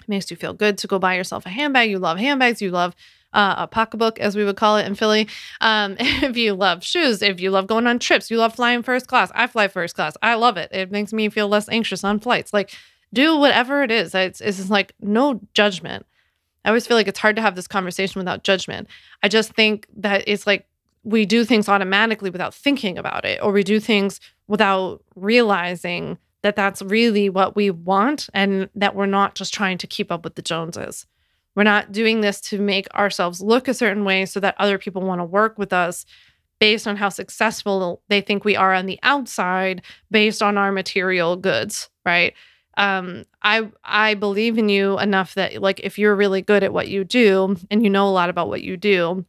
It 0.00 0.08
makes 0.08 0.30
you 0.30 0.36
feel 0.36 0.52
good 0.52 0.78
to 0.78 0.86
go 0.86 0.98
buy 0.98 1.14
yourself 1.14 1.46
a 1.46 1.48
handbag. 1.48 1.90
You 1.90 1.98
love 1.98 2.18
handbags. 2.18 2.60
You 2.60 2.70
love 2.70 2.94
uh, 3.36 3.54
a 3.58 3.66
pocketbook, 3.68 4.18
as 4.18 4.34
we 4.34 4.44
would 4.44 4.56
call 4.56 4.78
it 4.78 4.86
in 4.86 4.94
Philly. 4.94 5.28
Um, 5.60 5.96
if 6.00 6.36
you 6.36 6.54
love 6.54 6.82
shoes, 6.82 7.22
if 7.22 7.38
you 7.38 7.50
love 7.50 7.66
going 7.66 7.86
on 7.86 7.98
trips, 7.98 8.30
you 8.30 8.38
love 8.38 8.56
flying 8.56 8.82
first 8.82 9.06
class. 9.06 9.30
I 9.34 9.46
fly 9.46 9.68
first 9.68 9.94
class. 9.94 10.16
I 10.22 10.34
love 10.34 10.56
it. 10.56 10.70
It 10.72 10.90
makes 10.90 11.12
me 11.12 11.28
feel 11.28 11.46
less 11.46 11.68
anxious 11.68 12.02
on 12.02 12.18
flights. 12.18 12.52
Like, 12.52 12.74
do 13.12 13.36
whatever 13.36 13.82
it 13.82 13.90
is. 13.90 14.14
It's, 14.14 14.40
it's 14.40 14.70
like 14.70 14.94
no 15.00 15.40
judgment. 15.54 16.06
I 16.64 16.70
always 16.70 16.86
feel 16.86 16.96
like 16.96 17.06
it's 17.06 17.20
hard 17.20 17.36
to 17.36 17.42
have 17.42 17.54
this 17.54 17.68
conversation 17.68 18.18
without 18.18 18.42
judgment. 18.42 18.88
I 19.22 19.28
just 19.28 19.52
think 19.52 19.86
that 19.98 20.24
it's 20.26 20.46
like 20.46 20.66
we 21.04 21.24
do 21.24 21.44
things 21.44 21.68
automatically 21.68 22.30
without 22.30 22.54
thinking 22.54 22.98
about 22.98 23.24
it, 23.24 23.38
or 23.40 23.52
we 23.52 23.62
do 23.62 23.78
things 23.78 24.18
without 24.48 25.04
realizing 25.14 26.18
that 26.42 26.56
that's 26.56 26.82
really 26.82 27.28
what 27.28 27.54
we 27.54 27.70
want 27.70 28.28
and 28.34 28.68
that 28.74 28.94
we're 28.94 29.06
not 29.06 29.34
just 29.34 29.52
trying 29.54 29.78
to 29.78 29.86
keep 29.86 30.10
up 30.10 30.24
with 30.24 30.34
the 30.34 30.42
Joneses. 30.42 31.06
We're 31.56 31.64
not 31.64 31.90
doing 31.90 32.20
this 32.20 32.40
to 32.42 32.60
make 32.60 32.86
ourselves 32.94 33.40
look 33.40 33.66
a 33.66 33.74
certain 33.74 34.04
way 34.04 34.26
so 34.26 34.38
that 34.40 34.54
other 34.58 34.78
people 34.78 35.02
want 35.02 35.20
to 35.20 35.24
work 35.24 35.58
with 35.58 35.72
us 35.72 36.04
based 36.60 36.86
on 36.86 36.96
how 36.96 37.08
successful 37.08 38.02
they 38.08 38.20
think 38.20 38.44
we 38.44 38.56
are 38.56 38.74
on 38.74 38.86
the 38.86 38.98
outside 39.02 39.82
based 40.10 40.42
on 40.42 40.56
our 40.58 40.70
material 40.70 41.36
goods, 41.36 41.90
right? 42.04 42.34
Um, 42.76 43.24
I 43.42 43.70
I 43.84 44.14
believe 44.14 44.58
in 44.58 44.68
you 44.68 44.98
enough 44.98 45.34
that 45.34 45.62
like 45.62 45.80
if 45.80 45.98
you're 45.98 46.14
really 46.14 46.42
good 46.42 46.62
at 46.62 46.74
what 46.74 46.88
you 46.88 47.04
do 47.04 47.56
and 47.70 47.82
you 47.82 47.88
know 47.88 48.06
a 48.06 48.10
lot 48.10 48.28
about 48.28 48.48
what 48.48 48.62
you 48.62 48.76
do 48.76 49.24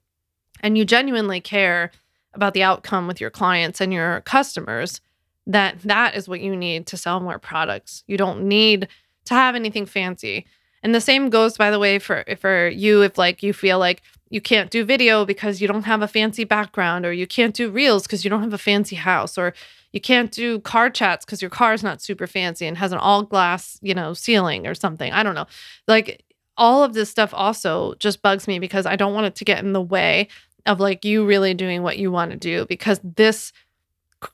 and 0.59 0.77
you 0.77 0.83
genuinely 0.83 1.39
care 1.39 1.91
about 2.33 2.53
the 2.53 2.63
outcome 2.63 3.07
with 3.07 3.21
your 3.21 3.29
clients 3.29 3.79
and 3.79 3.93
your 3.93 4.21
customers, 4.21 4.99
that 5.45 5.79
that 5.83 6.15
is 6.15 6.27
what 6.27 6.41
you 6.41 6.55
need 6.55 6.87
to 6.87 6.97
sell 6.97 7.21
more 7.21 7.39
products. 7.39 8.03
You 8.05 8.17
don't 8.17 8.43
need 8.43 8.89
to 9.25 9.33
have 9.33 9.55
anything 9.55 9.85
fancy. 9.85 10.45
And 10.87 10.95
the 10.95 11.01
same 11.01 11.29
goes 11.29 11.57
by 11.57 11.69
the 11.69 11.79
way 11.79 11.99
for 11.99 12.23
for 12.39 12.69
you 12.69 13.01
if 13.01 13.17
like 13.17 13.43
you 13.43 13.51
feel 13.51 13.77
like 13.77 14.01
you 14.29 14.39
can't 14.39 14.71
do 14.71 14.85
video 14.85 15.25
because 15.25 15.59
you 15.59 15.67
don't 15.67 15.83
have 15.83 16.01
a 16.01 16.07
fancy 16.07 16.45
background 16.45 17.05
or 17.05 17.11
you 17.11 17.27
can't 17.27 17.53
do 17.53 17.69
reels 17.69 18.03
because 18.03 18.23
you 18.23 18.29
don't 18.29 18.41
have 18.41 18.53
a 18.53 18.57
fancy 18.57 18.95
house 18.95 19.37
or 19.37 19.53
you 19.91 19.99
can't 19.99 20.31
do 20.31 20.61
car 20.61 20.89
chats 20.89 21.25
because 21.25 21.41
your 21.41 21.51
car 21.51 21.73
is 21.73 21.83
not 21.83 22.01
super 22.01 22.25
fancy 22.25 22.65
and 22.65 22.77
has 22.77 22.93
an 22.93 22.99
all 22.99 23.21
glass, 23.21 23.77
you 23.81 23.93
know, 23.93 24.13
ceiling 24.13 24.65
or 24.65 24.73
something. 24.73 25.11
I 25.11 25.23
don't 25.23 25.35
know. 25.35 25.47
Like 25.89 26.23
all 26.55 26.85
of 26.85 26.93
this 26.93 27.09
stuff 27.09 27.33
also 27.33 27.93
just 27.95 28.21
bugs 28.21 28.47
me 28.47 28.57
because 28.57 28.85
I 28.85 28.95
don't 28.95 29.13
want 29.13 29.25
it 29.27 29.35
to 29.35 29.43
get 29.43 29.61
in 29.61 29.73
the 29.73 29.81
way 29.81 30.29
of 30.65 30.79
like 30.79 31.03
you 31.03 31.25
really 31.25 31.53
doing 31.53 31.83
what 31.83 31.97
you 31.97 32.13
want 32.13 32.31
to 32.31 32.37
do 32.37 32.65
because 32.67 33.01
this 33.03 33.51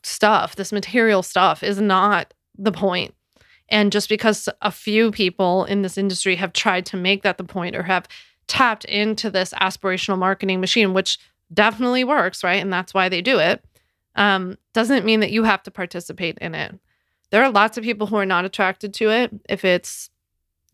stuff, 0.03 0.55
this 0.55 0.71
material 0.71 1.23
stuff 1.23 1.63
is 1.63 1.81
not 1.81 2.31
the 2.59 2.71
point. 2.71 3.15
And 3.73 3.91
just 3.91 4.07
because 4.07 4.47
a 4.61 4.69
few 4.69 5.09
people 5.09 5.65
in 5.65 5.81
this 5.81 5.97
industry 5.97 6.35
have 6.35 6.53
tried 6.53 6.85
to 6.85 6.95
make 6.95 7.23
that 7.23 7.39
the 7.39 7.43
point 7.43 7.75
or 7.75 7.81
have 7.81 8.07
tapped 8.45 8.85
into 8.85 9.31
this 9.31 9.51
aspirational 9.59 10.19
marketing 10.19 10.61
machine, 10.61 10.93
which 10.93 11.17
definitely 11.51 12.03
works, 12.03 12.43
right? 12.43 12.61
And 12.61 12.71
that's 12.71 12.93
why 12.93 13.09
they 13.09 13.19
do 13.19 13.39
it, 13.39 13.65
um, 14.15 14.59
doesn't 14.73 15.05
mean 15.05 15.21
that 15.21 15.31
you 15.31 15.43
have 15.43 15.63
to 15.63 15.71
participate 15.71 16.37
in 16.37 16.53
it. 16.53 16.79
There 17.31 17.43
are 17.43 17.49
lots 17.49 17.75
of 17.75 17.83
people 17.83 18.05
who 18.05 18.15
are 18.17 18.27
not 18.27 18.45
attracted 18.45 18.93
to 18.93 19.09
it. 19.09 19.31
If 19.49 19.65
it's, 19.65 20.11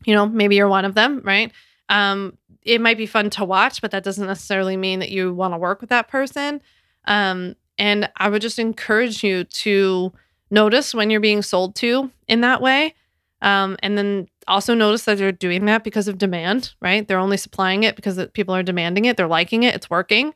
you 0.06 0.14
know, 0.14 0.28
maybe 0.28 0.58
you're 0.58 0.68
one 0.68 0.84
of 0.84 0.94
them, 0.94 1.22
right? 1.24 1.54
Um, 1.88 2.38
it 2.64 2.82
might 2.82 2.98
be 2.98 3.06
fun 3.06 3.30
to 3.30 3.46
watch, 3.46 3.82
but 3.82 3.92
that 3.92 4.04
doesn't 4.04 4.28
necessarily 4.28 4.76
mean 4.76 5.00
that 5.00 5.10
you 5.10 5.34
want 5.34 5.54
to 5.54 5.58
work 5.58 5.80
with 5.80 5.90
that 5.92 6.10
person. 6.10 6.60
Um, 7.06 7.56
and 7.78 8.12
I 8.18 8.28
would 8.28 8.42
just 8.42 8.60
encourage 8.60 9.24
you 9.24 9.46
to 9.46 10.12
notice 10.52 10.94
when 10.94 11.10
you're 11.10 11.20
being 11.20 11.42
sold 11.42 11.76
to 11.76 12.12
in 12.28 12.42
that 12.42 12.62
way. 12.62 12.96
Um, 13.42 13.78
and 13.82 13.98
then 13.98 14.28
also 14.48 14.74
notice 14.74 15.06
that 15.06 15.18
they're 15.18 15.32
doing 15.32 15.66
that 15.66 15.84
because 15.84 16.08
of 16.08 16.18
demand, 16.18 16.74
right? 16.82 17.08
They're 17.08 17.20
only 17.20 17.38
supplying 17.38 17.84
it 17.84 17.96
because 17.96 18.20
people 18.34 18.54
are 18.54 18.64
demanding 18.64 19.06
it, 19.06 19.16
they're 19.16 19.28
liking 19.28 19.64
it, 19.64 19.76
it's 19.76 19.90
working. 19.90 20.34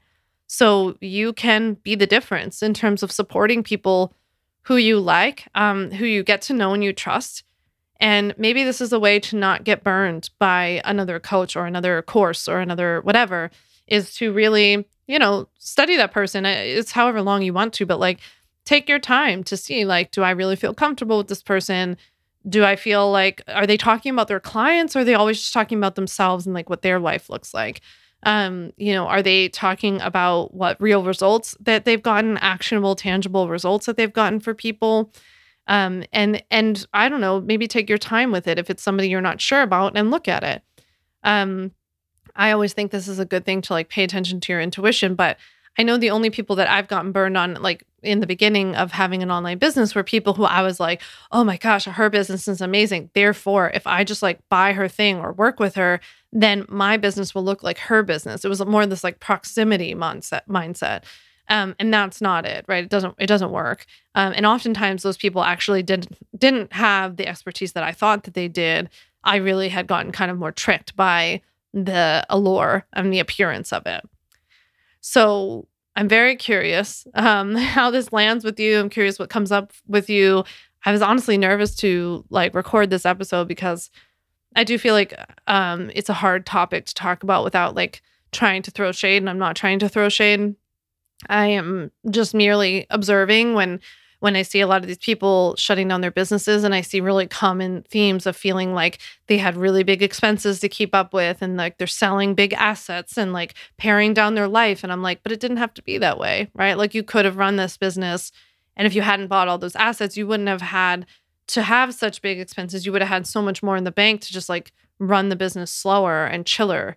So 0.48 0.98
you 1.02 1.34
can 1.34 1.74
be 1.74 1.96
the 1.96 2.08
difference 2.08 2.62
in 2.62 2.74
terms 2.74 3.04
of 3.04 3.12
supporting 3.12 3.64
people 3.64 4.14
who 4.64 4.78
you 4.78 5.00
like, 5.00 5.48
um, 5.56 5.92
who 5.92 6.06
you 6.06 6.24
get 6.24 6.42
to 6.44 6.54
know 6.54 6.74
and 6.74 6.84
you 6.84 6.94
trust. 6.94 7.44
And 8.00 8.34
maybe 8.38 8.64
this 8.64 8.82
is 8.82 8.94
a 8.94 9.00
way 9.00 9.20
to 9.20 9.36
not 9.36 9.64
get 9.64 9.84
burned 9.84 10.30
by 10.40 10.82
another 10.86 11.20
coach 11.20 11.56
or 11.56 11.66
another 11.66 12.02
course 12.02 12.48
or 12.48 12.60
another 12.60 13.02
whatever, 13.02 13.52
is 13.88 14.14
to 14.16 14.32
really, 14.32 14.88
you 15.08 15.20
know, 15.20 15.48
study 15.58 15.98
that 15.98 16.12
person. 16.12 16.46
It's 16.46 16.92
however 16.92 17.22
long 17.22 17.42
you 17.42 17.54
want 17.54 17.74
to, 17.74 17.86
but 17.86 18.00
like 18.00 18.20
take 18.66 18.88
your 18.90 19.00
time 19.00 19.44
to 19.46 19.58
see, 19.58 19.86
like, 19.86 20.12
do 20.12 20.24
I 20.24 20.32
really 20.32 20.56
feel 20.56 20.74
comfortable 20.74 21.18
with 21.18 21.28
this 21.28 21.44
person? 21.44 21.98
do 22.48 22.64
I 22.64 22.76
feel 22.76 23.10
like 23.12 23.42
are 23.48 23.66
they 23.66 23.78
talking 23.78 24.12
about 24.12 24.28
their 24.28 24.40
clients 24.40 24.96
or 24.96 25.00
are 25.00 25.04
they 25.04 25.14
always 25.14 25.40
just 25.40 25.54
talking 25.54 25.78
about 25.78 25.96
themselves 25.96 26.46
and 26.46 26.54
like 26.54 26.70
what 26.70 26.82
their 26.82 27.00
life 27.00 27.30
looks 27.30 27.54
like? 27.54 27.82
Um, 28.24 28.72
you 28.78 28.94
know, 28.94 29.08
are 29.08 29.22
they 29.22 29.50
talking 29.50 30.02
about 30.02 30.54
what 30.54 30.82
real 30.82 31.04
results 31.04 31.58
that 31.62 31.86
they've 31.86 32.02
gotten, 32.02 32.38
actionable, 32.38 32.96
tangible 32.96 33.50
results 33.50 33.86
that 33.86 33.98
they've 33.98 34.12
gotten 34.12 34.40
for 34.40 34.54
people? 34.54 35.12
Um, 35.68 36.04
and 36.12 36.44
and 36.52 36.86
I 36.94 37.08
don't 37.08 37.22
know, 37.22 37.40
maybe 37.40 37.68
take 37.68 37.88
your 37.88 37.98
time 37.98 38.32
with 38.32 38.48
it 38.48 38.60
if 38.60 38.70
it's 38.70 38.84
somebody 38.84 39.08
you're 39.08 39.22
not 39.22 39.42
sure 39.42 39.62
about 39.62 39.98
and 39.98 40.12
look 40.12 40.28
at 40.28 40.44
it. 40.44 40.62
Um, 41.24 41.72
I 42.36 42.52
always 42.52 42.74
think 42.74 42.92
this 42.92 43.08
is 43.08 43.20
a 43.20 43.26
good 43.26 43.46
thing 43.46 43.62
to 43.64 43.74
like 43.74 43.90
pay 43.90 44.04
attention 44.04 44.42
to 44.42 44.52
your 44.52 44.62
intuition, 44.62 45.16
but 45.16 45.38
I 45.78 45.84
know 45.84 45.98
the 45.98 46.12
only 46.12 46.30
people 46.30 46.56
that 46.58 46.70
I've 46.70 46.88
gotten 46.88 47.12
burned 47.12 47.38
on, 47.38 47.56
like 47.56 47.84
in 48.04 48.20
the 48.20 48.28
beginning 48.28 48.76
of 48.76 48.92
having 48.92 49.24
an 49.24 49.32
online 49.32 49.58
business, 49.58 49.96
were 49.96 50.04
people 50.04 50.34
who 50.34 50.44
I 50.44 50.62
was 50.62 50.80
like, 50.80 51.02
oh 51.32 51.44
my 51.44 51.58
gosh, 51.58 51.86
her 51.86 52.10
business 52.10 52.48
is 52.48 52.62
amazing. 52.62 53.10
Therefore, 53.14 53.72
if 53.74 53.88
I 53.88 54.04
just 54.04 54.22
like 54.22 54.40
buy 54.50 54.74
her 54.74 54.88
thing 54.88 55.18
or 55.18 55.34
work 55.34 55.60
with 55.60 55.76
her, 55.76 56.00
then 56.32 56.66
my 56.68 56.98
business 56.98 57.34
will 57.34 57.44
look 57.44 57.64
like 57.64 57.78
her 57.80 58.04
business. 58.04 58.46
It 58.46 58.50
was 58.50 58.64
more 58.66 58.86
this 58.86 59.04
like 59.04 59.20
proximity 59.20 59.96
mindset 59.96 60.42
mindset. 60.48 61.04
Um, 61.50 61.76
and 61.80 61.94
that's 61.94 62.22
not 62.22 62.46
it, 62.46 62.66
right? 62.68 62.84
It 62.84 62.90
doesn't 62.90 63.16
it 63.18 63.28
doesn't 63.28 63.52
work. 63.52 63.86
Um, 64.16 64.34
and 64.36 64.46
oftentimes 64.46 65.04
those 65.04 65.18
people 65.18 65.44
actually 65.44 65.84
didn't 65.84 66.18
didn't 66.38 66.74
have 66.74 67.18
the 67.18 67.28
expertise 67.28 67.74
that 67.74 67.84
I 67.84 67.92
thought 67.92 68.24
that 68.24 68.34
they 68.34 68.48
did. 68.48 68.90
I 69.24 69.38
really 69.38 69.70
had 69.70 69.88
gotten 69.88 70.12
kind 70.12 70.32
of 70.32 70.38
more 70.38 70.52
tricked 70.52 70.96
by 70.96 71.42
the 71.74 72.26
allure 72.30 72.86
and 72.94 73.12
the 73.12 73.20
appearance 73.20 73.74
of 73.74 73.86
it. 73.86 74.08
So 75.04 75.68
I'm 75.96 76.08
very 76.08 76.36
curious 76.36 77.06
um, 77.14 77.56
how 77.56 77.92
this 77.92 78.12
lands 78.12 78.44
with 78.44 78.60
you. 78.60 78.80
I'm 78.80 78.90
curious 78.90 79.20
what 79.20 79.30
comes 79.30 79.52
up 79.52 79.72
with 79.88 80.10
you. 80.10 80.44
I 80.86 80.92
was 80.92 81.02
honestly 81.02 81.38
nervous 81.38 81.76
to 81.78 82.26
like 82.30 82.56
record 82.56 82.90
this 82.90 83.06
episode 83.06 83.48
because 83.48 83.92
I 84.56 84.64
do 84.64 84.78
feel 84.78 84.94
like 84.94 85.14
um, 85.48 85.92
it's 85.94 86.10
a 86.10 86.14
hard 86.14 86.46
topic 86.46 86.86
to 86.86 86.94
talk 86.94 87.24
about 87.24 87.44
without 87.44 87.76
like 87.76 88.02
trying 88.32 88.62
to 88.64 88.72
throw 88.72 88.92
shade. 88.92 89.18
And 89.18 89.30
I'm 89.30 89.38
not 89.38 89.56
trying 89.56 89.80
to 89.80 89.90
throw 89.90 90.10
shade. 90.10 90.56
I 91.30 91.48
am 91.48 91.92
just 92.10 92.34
merely 92.34 92.88
observing 92.90 93.54
when 93.54 93.80
when 94.24 94.38
I 94.38 94.42
see 94.44 94.62
a 94.62 94.68
lot 94.68 94.82
of 94.82 94.88
these 94.88 94.98
people 94.98 95.54
shutting 95.58 95.90
down 95.90 96.00
their 96.00 96.10
businesses 96.10 96.64
and 96.64 96.74
I 96.74 96.80
see 96.80 97.02
really 97.02 97.28
common 97.28 97.84
themes 97.90 98.26
of 98.26 98.38
feeling 98.38 98.74
like 98.74 99.00
they 99.28 99.38
had 99.38 99.58
really 99.58 99.84
big 99.84 100.02
expenses 100.02 100.62
to 100.62 100.70
keep 100.70 100.96
up 100.96 101.14
with 101.14 101.42
and 101.42 101.58
like 101.58 101.78
they're 101.78 101.88
selling 101.88 102.34
big 102.34 102.54
assets 102.54 103.18
and 103.18 103.34
like 103.34 103.54
paring 103.76 104.14
down 104.14 104.36
their 104.36 104.48
life. 104.48 104.82
And 104.82 104.94
I'm 104.94 105.02
like, 105.02 105.24
but 105.24 105.34
it 105.34 105.42
didn't 105.42 105.58
have 105.58 105.74
to 105.74 105.82
be 105.82 105.98
that 105.98 106.20
way, 106.20 106.50
right? 106.54 106.78
Like 106.78 106.94
you 106.94 107.04
could 107.04 107.26
have 107.26 107.36
run 107.36 107.58
this 107.58 107.76
business. 107.76 108.32
And 108.78 108.88
if 108.88 108.96
you 108.96 109.02
hadn't 109.02 109.28
bought 109.28 109.50
all 109.50 109.58
those 109.58 109.76
assets, 109.76 110.16
you 110.16 110.26
wouldn't 110.26 110.48
have 110.48 110.62
had 110.62 111.06
to 111.48 111.62
have 111.62 111.94
such 111.94 112.22
big 112.22 112.40
expenses. 112.40 112.86
You 112.86 112.94
would 112.94 113.02
have 113.02 113.10
had 113.10 113.28
so 113.28 113.42
much 113.42 113.62
more 113.62 113.76
in 113.76 113.84
the 113.84 113.92
bank 113.92 114.22
to 114.22 114.32
just 114.32 114.48
like 114.48 114.72
run 115.00 115.28
the 115.28 115.36
business 115.36 115.70
slower 115.70 116.24
and 116.24 116.46
chiller. 116.46 116.96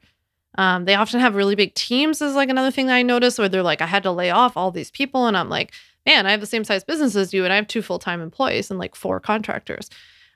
Um, 0.58 0.84
they 0.84 0.94
often 0.94 1.18
have 1.18 1.34
really 1.34 1.56
big 1.56 1.74
teams, 1.74 2.22
is 2.22 2.36
like 2.36 2.50
another 2.50 2.70
thing 2.70 2.86
that 2.86 2.94
I 2.94 3.02
noticed, 3.02 3.40
where 3.40 3.48
they're 3.48 3.64
like, 3.64 3.82
I 3.82 3.86
had 3.86 4.04
to 4.04 4.12
lay 4.12 4.30
off 4.30 4.56
all 4.56 4.70
these 4.70 4.92
people. 4.92 5.26
And 5.26 5.36
I'm 5.36 5.48
like, 5.48 5.72
man, 6.06 6.26
I 6.26 6.30
have 6.30 6.40
the 6.40 6.46
same 6.46 6.64
size 6.64 6.84
business 6.84 7.16
as 7.16 7.34
you 7.34 7.44
and 7.44 7.52
I 7.52 7.56
have 7.56 7.66
two 7.66 7.82
full 7.82 7.98
time 7.98 8.22
employees 8.22 8.70
and 8.70 8.78
like 8.78 8.94
four 8.94 9.20
contractors. 9.20 9.90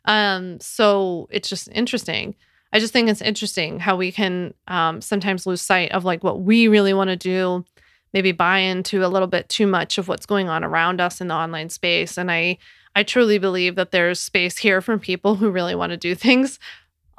Um, 0.04 0.60
so 0.60 1.28
it's 1.30 1.48
just 1.48 1.68
interesting. 1.72 2.34
I 2.72 2.78
just 2.78 2.92
think 2.92 3.08
it's 3.08 3.22
interesting 3.22 3.80
how 3.80 3.96
we 3.96 4.12
can 4.12 4.54
um, 4.68 5.00
sometimes 5.00 5.46
lose 5.46 5.62
sight 5.62 5.92
of 5.92 6.04
like 6.04 6.22
what 6.22 6.40
we 6.40 6.68
really 6.68 6.94
want 6.94 7.08
to 7.08 7.16
do, 7.16 7.64
maybe 8.12 8.32
buy 8.32 8.58
into 8.58 9.04
a 9.04 9.08
little 9.08 9.28
bit 9.28 9.48
too 9.48 9.66
much 9.66 9.98
of 9.98 10.08
what's 10.08 10.26
going 10.26 10.48
on 10.48 10.64
around 10.64 11.00
us 11.00 11.20
in 11.20 11.28
the 11.28 11.34
online 11.34 11.70
space. 11.70 12.16
And 12.16 12.30
I, 12.30 12.58
I 12.94 13.02
truly 13.02 13.38
believe 13.38 13.74
that 13.76 13.90
there's 13.90 14.20
space 14.20 14.58
here 14.58 14.80
from 14.80 15.00
people 15.00 15.36
who 15.36 15.50
really 15.50 15.74
want 15.74 15.90
to 15.90 15.96
do 15.96 16.14
things 16.14 16.58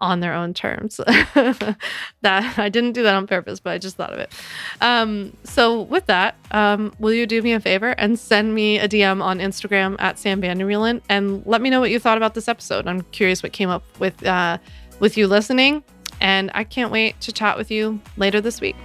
on 0.01 0.19
their 0.19 0.33
own 0.33 0.53
terms. 0.53 0.97
that 1.05 2.57
I 2.57 2.69
didn't 2.69 2.93
do 2.93 3.03
that 3.03 3.13
on 3.13 3.27
purpose, 3.27 3.59
but 3.59 3.71
I 3.71 3.77
just 3.77 3.95
thought 3.95 4.11
of 4.11 4.19
it. 4.19 4.33
Um, 4.81 5.37
so 5.43 5.83
with 5.83 6.07
that, 6.07 6.35
um, 6.51 6.93
will 6.99 7.13
you 7.13 7.25
do 7.25 7.41
me 7.41 7.53
a 7.53 7.59
favor 7.59 7.91
and 7.91 8.19
send 8.19 8.53
me 8.53 8.79
a 8.79 8.89
DM 8.89 9.23
on 9.23 9.39
Instagram 9.39 9.95
at 9.99 10.19
Sam 10.19 10.41
Vanderwielen 10.41 11.01
and 11.07 11.45
let 11.45 11.61
me 11.61 11.69
know 11.69 11.79
what 11.79 11.91
you 11.91 11.99
thought 11.99 12.17
about 12.17 12.33
this 12.33 12.47
episode. 12.47 12.87
I'm 12.87 13.01
curious 13.11 13.43
what 13.43 13.53
came 13.53 13.69
up 13.69 13.83
with 13.99 14.25
uh, 14.25 14.57
with 14.99 15.17
you 15.17 15.27
listening, 15.27 15.83
and 16.19 16.51
I 16.53 16.63
can't 16.63 16.91
wait 16.91 17.19
to 17.21 17.31
chat 17.31 17.57
with 17.57 17.71
you 17.71 17.99
later 18.17 18.41
this 18.41 18.59
week. 18.59 18.75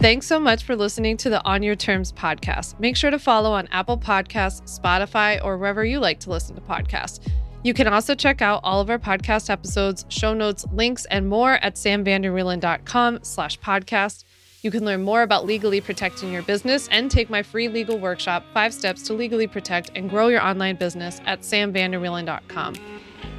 Thanks 0.00 0.26
so 0.26 0.40
much 0.40 0.62
for 0.62 0.74
listening 0.74 1.18
to 1.18 1.28
the 1.28 1.44
On 1.44 1.62
Your 1.62 1.76
Terms 1.76 2.10
podcast. 2.10 2.80
Make 2.80 2.96
sure 2.96 3.10
to 3.10 3.18
follow 3.18 3.52
on 3.52 3.66
Apple 3.66 3.98
Podcasts, 3.98 4.80
Spotify, 4.80 5.44
or 5.44 5.58
wherever 5.58 5.84
you 5.84 6.00
like 6.00 6.20
to 6.20 6.30
listen 6.30 6.54
to 6.54 6.62
podcasts. 6.62 7.20
You 7.62 7.74
can 7.74 7.88
also 7.88 8.14
check 8.14 8.40
out 8.40 8.60
all 8.64 8.80
of 8.80 8.88
our 8.88 8.98
podcast 8.98 9.50
episodes, 9.50 10.06
show 10.08 10.32
notes, 10.32 10.64
links, 10.72 11.04
and 11.06 11.28
more 11.28 11.54
at 11.54 11.74
samvanderwielen.com 11.74 13.18
slash 13.22 13.58
podcast. 13.60 14.24
You 14.62 14.70
can 14.70 14.84
learn 14.84 15.02
more 15.02 15.22
about 15.22 15.46
legally 15.46 15.80
protecting 15.80 16.32
your 16.32 16.42
business 16.42 16.88
and 16.88 17.10
take 17.10 17.30
my 17.30 17.42
free 17.42 17.68
legal 17.68 17.98
workshop, 17.98 18.44
Five 18.52 18.74
Steps 18.74 19.02
to 19.04 19.14
Legally 19.14 19.46
Protect 19.46 19.90
and 19.94 20.08
Grow 20.08 20.28
Your 20.28 20.42
Online 20.42 20.76
Business 20.76 21.20
at 21.26 21.40
samvanderwielen.com. 21.40 22.74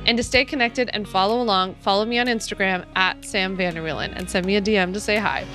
And 0.05 0.17
to 0.17 0.23
stay 0.23 0.45
connected 0.45 0.89
and 0.93 1.07
follow 1.07 1.41
along, 1.41 1.75
follow 1.75 2.05
me 2.05 2.17
on 2.17 2.25
Instagram 2.25 2.85
at 2.95 3.23
Sam 3.23 3.59
and 3.59 4.29
send 4.29 4.45
me 4.45 4.55
a 4.55 4.61
DM 4.61 4.93
to 4.93 4.99
say 4.99 5.17
hi. 5.17 5.45